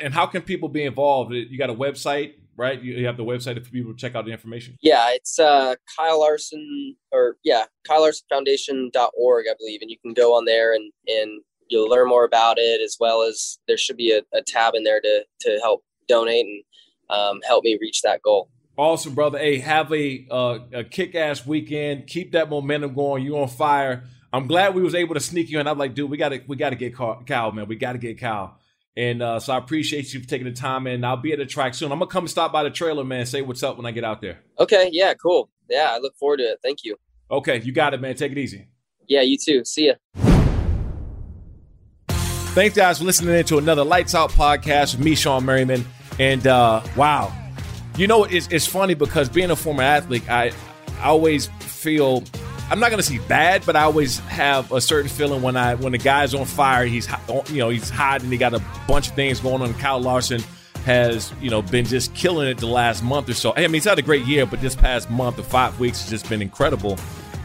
And 0.00 0.12
how 0.12 0.26
can 0.26 0.42
people 0.42 0.68
be 0.68 0.84
involved? 0.84 1.32
You 1.32 1.56
got 1.56 1.70
a 1.70 1.74
website, 1.74 2.34
right? 2.56 2.80
You 2.80 3.06
have 3.06 3.16
the 3.16 3.24
website 3.24 3.62
for 3.64 3.70
people 3.70 3.92
to 3.92 3.96
check 3.96 4.14
out 4.14 4.26
the 4.26 4.32
information. 4.32 4.76
Yeah, 4.82 5.10
it's 5.12 5.38
uh, 5.38 5.76
Kyle 5.96 6.20
Larson 6.20 6.96
or 7.12 7.36
yeah, 7.44 7.64
KyleLarsonFoundation.org, 7.88 9.46
I 9.48 9.54
believe, 9.58 9.80
and 9.80 9.90
you 9.90 9.96
can 10.02 10.12
go 10.12 10.36
on 10.36 10.44
there 10.44 10.74
and 10.74 10.92
and 11.06 11.40
you'll 11.70 11.88
learn 11.88 12.08
more 12.08 12.24
about 12.24 12.58
it 12.58 12.80
as 12.82 12.96
well 13.00 13.22
as 13.22 13.58
there 13.66 13.78
should 13.78 13.96
be 13.96 14.12
a, 14.12 14.20
a 14.36 14.42
tab 14.42 14.74
in 14.74 14.84
there 14.84 15.00
to 15.00 15.24
to 15.40 15.58
help 15.62 15.82
donate 16.08 16.44
and 16.44 16.62
um, 17.08 17.40
help 17.46 17.64
me 17.64 17.78
reach 17.80 18.02
that 18.02 18.20
goal. 18.22 18.50
Awesome, 18.76 19.14
brother. 19.14 19.38
Hey, 19.38 19.58
have 19.58 19.92
a 19.92 20.26
uh, 20.30 20.58
a 20.72 20.84
kick 20.84 21.14
ass 21.14 21.46
weekend. 21.46 22.06
Keep 22.06 22.32
that 22.32 22.50
momentum 22.50 22.94
going. 22.94 23.24
You're 23.24 23.42
on 23.42 23.48
fire. 23.48 24.04
I'm 24.32 24.46
glad 24.46 24.74
we 24.74 24.82
was 24.82 24.94
able 24.94 25.14
to 25.14 25.20
sneak 25.20 25.50
you 25.50 25.58
in. 25.58 25.66
I'm 25.66 25.78
like, 25.78 25.94
dude, 25.94 26.10
we 26.10 26.16
gotta 26.16 26.42
we 26.46 26.56
gotta 26.56 26.76
get 26.76 26.96
Cal, 26.96 27.52
man. 27.52 27.66
We 27.66 27.76
gotta 27.76 27.98
get 27.98 28.18
Cal. 28.18 28.58
And 28.96 29.22
uh, 29.22 29.38
so 29.40 29.52
I 29.52 29.58
appreciate 29.58 30.12
you 30.12 30.20
for 30.20 30.28
taking 30.28 30.46
the 30.46 30.52
time 30.52 30.86
and 30.86 31.06
I'll 31.06 31.16
be 31.16 31.32
at 31.32 31.38
the 31.38 31.46
track 31.46 31.74
soon. 31.74 31.92
I'm 31.92 31.98
gonna 31.98 32.10
come 32.10 32.28
stop 32.28 32.52
by 32.52 32.62
the 32.62 32.70
trailer, 32.70 33.04
man. 33.04 33.26
Say 33.26 33.42
what's 33.42 33.62
up 33.62 33.76
when 33.76 33.86
I 33.86 33.92
get 33.92 34.04
out 34.04 34.20
there. 34.20 34.40
Okay, 34.58 34.88
yeah, 34.92 35.14
cool. 35.14 35.48
Yeah, 35.68 35.90
I 35.92 35.98
look 35.98 36.16
forward 36.16 36.38
to 36.38 36.44
it. 36.44 36.58
Thank 36.62 36.84
you. 36.84 36.96
Okay, 37.30 37.60
you 37.60 37.72
got 37.72 37.94
it, 37.94 38.00
man. 38.00 38.14
Take 38.14 38.32
it 38.32 38.38
easy. 38.38 38.68
Yeah, 39.06 39.22
you 39.22 39.38
too. 39.38 39.64
See 39.64 39.86
ya. 39.86 40.29
Thanks, 42.52 42.74
guys, 42.74 42.98
for 42.98 43.04
listening 43.04 43.36
in 43.36 43.44
to 43.44 43.58
another 43.58 43.84
Lights 43.84 44.12
Out 44.12 44.32
podcast 44.32 44.96
with 44.96 45.04
me, 45.04 45.12
Shawne 45.12 45.44
Merriman. 45.44 45.86
And 46.18 46.44
uh, 46.48 46.82
wow, 46.96 47.32
you 47.96 48.08
know, 48.08 48.24
it's, 48.24 48.48
it's 48.48 48.66
funny 48.66 48.94
because 48.94 49.28
being 49.28 49.52
a 49.52 49.56
former 49.56 49.84
athlete, 49.84 50.28
I, 50.28 50.50
I 50.98 51.04
always 51.04 51.46
feel 51.60 52.24
I'm 52.68 52.80
not 52.80 52.90
going 52.90 53.00
to 53.00 53.06
say 53.06 53.18
bad, 53.28 53.64
but 53.64 53.76
I 53.76 53.82
always 53.82 54.18
have 54.20 54.72
a 54.72 54.80
certain 54.80 55.08
feeling 55.08 55.42
when 55.42 55.56
I 55.56 55.76
when 55.76 55.92
the 55.92 55.98
guy's 55.98 56.34
on 56.34 56.44
fire. 56.44 56.86
He's 56.86 57.08
you 57.48 57.58
know 57.58 57.68
he's 57.68 57.88
hot 57.88 58.22
and 58.22 58.32
he 58.32 58.36
got 58.36 58.52
a 58.52 58.62
bunch 58.88 59.08
of 59.08 59.14
things 59.14 59.38
going 59.38 59.62
on. 59.62 59.72
Kyle 59.74 60.00
Larson 60.00 60.42
has 60.84 61.32
you 61.40 61.50
know 61.50 61.62
been 61.62 61.84
just 61.84 62.14
killing 62.14 62.48
it 62.48 62.58
the 62.58 62.66
last 62.66 63.02
month 63.04 63.28
or 63.28 63.34
so. 63.34 63.54
I 63.54 63.60
mean, 63.62 63.74
he's 63.74 63.84
had 63.84 64.00
a 64.00 64.02
great 64.02 64.24
year, 64.24 64.44
but 64.44 64.60
this 64.60 64.74
past 64.74 65.08
month 65.08 65.38
or 65.38 65.44
five 65.44 65.78
weeks 65.78 66.02
has 66.02 66.10
just 66.10 66.28
been 66.28 66.42
incredible. 66.42 66.98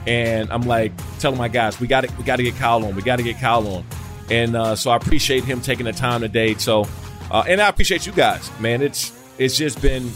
And 0.08 0.52
I'm 0.52 0.64
like 0.64 0.92
telling 1.20 1.38
my 1.38 1.48
guys, 1.48 1.80
we 1.80 1.86
got 1.86 2.02
to 2.02 2.14
we 2.18 2.24
got 2.24 2.36
to 2.38 2.44
get 2.44 2.56
Kyle 2.56 2.84
on. 2.84 2.96
We 2.96 3.04
got 3.04 3.16
to 3.18 3.24
get 3.24 3.40
Kyle 3.40 3.68
on. 3.68 3.86
And 4.30 4.56
uh, 4.56 4.76
so 4.76 4.92
I 4.92 4.96
appreciate 4.96 5.44
him 5.44 5.62
taking 5.62 5.86
the 5.86 5.94
time 5.94 6.22
today. 6.22 6.56
So, 6.56 6.88
uh, 7.32 7.44
and 7.48 7.62
I 7.62 7.70
appreciate 7.70 8.06
you 8.06 8.12
guys, 8.12 8.50
man. 8.60 8.82
It's 8.82 9.12
it's 9.38 9.58
just 9.58 9.82
been 9.82 10.12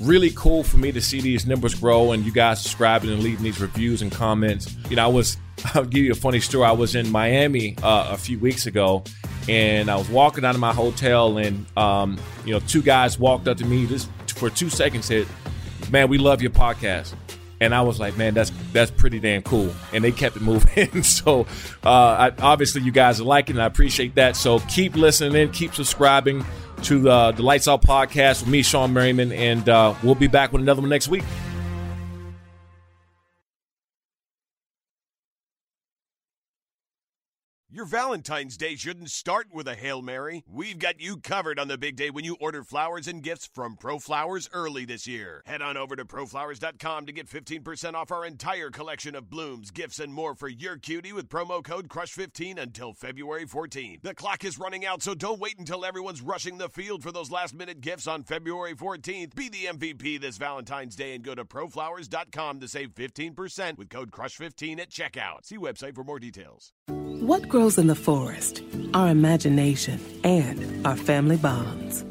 really 0.00 0.30
cool 0.30 0.62
for 0.62 0.76
me 0.76 0.92
to 0.92 1.00
see 1.00 1.20
these 1.20 1.46
numbers 1.46 1.74
grow 1.74 2.12
and 2.12 2.24
you 2.24 2.32
guys 2.32 2.62
subscribing 2.62 3.10
and 3.10 3.22
leaving 3.22 3.42
these 3.42 3.60
reviews 3.60 4.02
and 4.02 4.12
comments. 4.12 4.74
You 4.88 4.96
know, 4.96 5.04
I 5.04 5.08
was 5.08 5.36
I'll 5.74 5.84
give 5.84 6.04
you 6.04 6.12
a 6.12 6.16
funny 6.16 6.40
story. 6.40 6.64
I 6.64 6.72
was 6.72 6.94
in 6.94 7.10
Miami 7.10 7.76
uh, 7.82 8.08
a 8.10 8.16
few 8.16 8.38
weeks 8.38 8.66
ago, 8.66 9.02
and 9.48 9.90
I 9.90 9.96
was 9.96 10.08
walking 10.08 10.44
out 10.44 10.54
of 10.54 10.60
my 10.60 10.72
hotel, 10.72 11.38
and 11.38 11.66
um, 11.76 12.18
you 12.44 12.52
know, 12.52 12.60
two 12.60 12.82
guys 12.82 13.18
walked 13.18 13.48
up 13.48 13.56
to 13.58 13.64
me 13.64 13.86
just 13.86 14.08
for 14.36 14.50
two 14.50 14.68
seconds, 14.70 15.06
said, 15.06 15.26
"Man, 15.90 16.08
we 16.08 16.18
love 16.18 16.42
your 16.42 16.50
podcast." 16.50 17.14
And 17.60 17.74
I 17.74 17.82
was 17.82 17.98
like, 17.98 18.16
man, 18.16 18.34
that's 18.34 18.52
that's 18.72 18.90
pretty 18.90 19.18
damn 19.18 19.42
cool. 19.42 19.72
And 19.92 20.04
they 20.04 20.12
kept 20.12 20.36
it 20.36 20.42
moving. 20.42 21.02
so 21.02 21.46
uh, 21.84 22.30
I, 22.30 22.32
obviously, 22.40 22.82
you 22.82 22.92
guys 22.92 23.20
are 23.20 23.24
liking 23.24 23.56
it. 23.56 23.60
I 23.60 23.66
appreciate 23.66 24.14
that. 24.14 24.36
So 24.36 24.60
keep 24.60 24.94
listening, 24.94 25.34
in, 25.34 25.50
keep 25.50 25.74
subscribing 25.74 26.44
to 26.84 27.10
uh, 27.10 27.32
the 27.32 27.42
Lights 27.42 27.66
Out 27.66 27.82
podcast 27.82 28.42
with 28.42 28.50
me, 28.50 28.62
Shawne 28.62 28.92
Merriman, 28.92 29.32
and 29.32 29.68
uh, 29.68 29.94
we'll 30.02 30.14
be 30.14 30.28
back 30.28 30.52
with 30.52 30.62
another 30.62 30.80
one 30.80 30.90
next 30.90 31.08
week. 31.08 31.24
Your 37.78 37.86
Valentine's 37.86 38.56
Day 38.56 38.74
shouldn't 38.74 39.08
start 39.08 39.46
with 39.52 39.68
a 39.68 39.76
Hail 39.76 40.02
Mary. 40.02 40.42
We've 40.50 40.80
got 40.80 41.00
you 41.00 41.18
covered 41.18 41.60
on 41.60 41.68
the 41.68 41.78
big 41.78 41.94
day 41.94 42.10
when 42.10 42.24
you 42.24 42.36
order 42.40 42.64
flowers 42.64 43.06
and 43.06 43.22
gifts 43.22 43.48
from 43.54 43.76
ProFlowers 43.76 44.48
early 44.52 44.84
this 44.84 45.06
year. 45.06 45.44
Head 45.46 45.62
on 45.62 45.76
over 45.76 45.94
to 45.94 46.04
proflowers.com 46.04 47.06
to 47.06 47.12
get 47.12 47.28
15% 47.28 47.94
off 47.94 48.10
our 48.10 48.26
entire 48.26 48.70
collection 48.70 49.14
of 49.14 49.30
blooms, 49.30 49.70
gifts, 49.70 50.00
and 50.00 50.12
more 50.12 50.34
for 50.34 50.48
your 50.48 50.76
cutie 50.76 51.12
with 51.12 51.28
promo 51.28 51.62
code 51.62 51.86
CRUSH15 51.86 52.58
until 52.58 52.92
February 52.94 53.46
14th. 53.46 54.02
The 54.02 54.12
clock 54.12 54.44
is 54.44 54.58
running 54.58 54.84
out, 54.84 55.00
so 55.00 55.14
don't 55.14 55.38
wait 55.38 55.60
until 55.60 55.84
everyone's 55.84 56.20
rushing 56.20 56.58
the 56.58 56.68
field 56.68 57.04
for 57.04 57.12
those 57.12 57.30
last 57.30 57.54
minute 57.54 57.80
gifts 57.80 58.08
on 58.08 58.24
February 58.24 58.74
14th. 58.74 59.36
Be 59.36 59.48
the 59.48 59.66
MVP 59.66 60.20
this 60.20 60.36
Valentine's 60.36 60.96
Day 60.96 61.14
and 61.14 61.22
go 61.22 61.36
to 61.36 61.44
proflowers.com 61.44 62.58
to 62.58 62.66
save 62.66 62.96
15% 62.96 63.78
with 63.78 63.88
code 63.88 64.10
CRUSH15 64.10 64.80
at 64.80 64.90
checkout. 64.90 65.44
See 65.44 65.58
website 65.58 65.94
for 65.94 66.02
more 66.02 66.18
details. 66.18 66.72
What 67.20 67.48
grows 67.48 67.78
in 67.78 67.86
the 67.88 67.96
forest? 67.96 68.62
Our 68.94 69.08
imagination 69.08 69.98
and 70.22 70.86
our 70.86 70.94
family 70.94 71.36
bonds. 71.36 72.04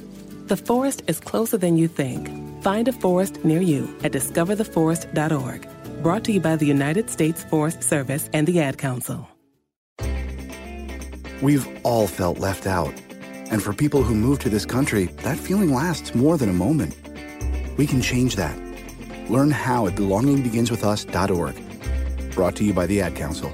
The 0.48 0.58
forest 0.58 1.02
is 1.08 1.22
closer 1.22 1.58
than 1.58 1.78
you 1.78 1.88
think. 1.88 2.30
Find 2.62 2.90
a 2.90 2.92
forest 2.92 3.46
near 3.46 3.62
you 3.62 3.88
at 4.04 4.12
discovertheforest.org. 4.12 6.04
Brought 6.04 6.26
to 6.26 6.34
you 6.34 6.42
by 6.42 6.58
the 6.58 6.66
United 6.66 7.10
States 7.10 7.42
Forest 7.46 7.84
Service 7.84 8.30
and 8.34 8.48
the 8.48 8.60
Ad 8.60 8.78
Council. 8.78 9.30
We've 11.42 11.66
all 11.86 12.08
felt 12.08 12.40
left 12.40 12.68
out. 12.68 12.94
And 13.50 13.64
for 13.64 13.72
people 13.72 14.04
who 14.04 14.14
move 14.14 14.40
to 14.40 14.50
this 14.50 14.66
country, 14.66 15.06
that 15.24 15.38
feeling 15.38 15.74
lasts 15.74 16.16
more 16.16 16.38
than 16.38 16.50
a 16.50 16.54
moment. 16.54 16.98
We 17.78 17.88
can 17.88 18.02
change 18.02 18.36
that. 18.36 18.60
Learn 19.30 19.52
how 19.52 19.88
at 19.88 19.96
belongingbeginswithus.org. 19.96 22.36
Brought 22.36 22.58
to 22.58 22.66
you 22.66 22.74
by 22.74 22.88
the 22.88 23.02
Ad 23.02 23.16
Council. 23.16 23.54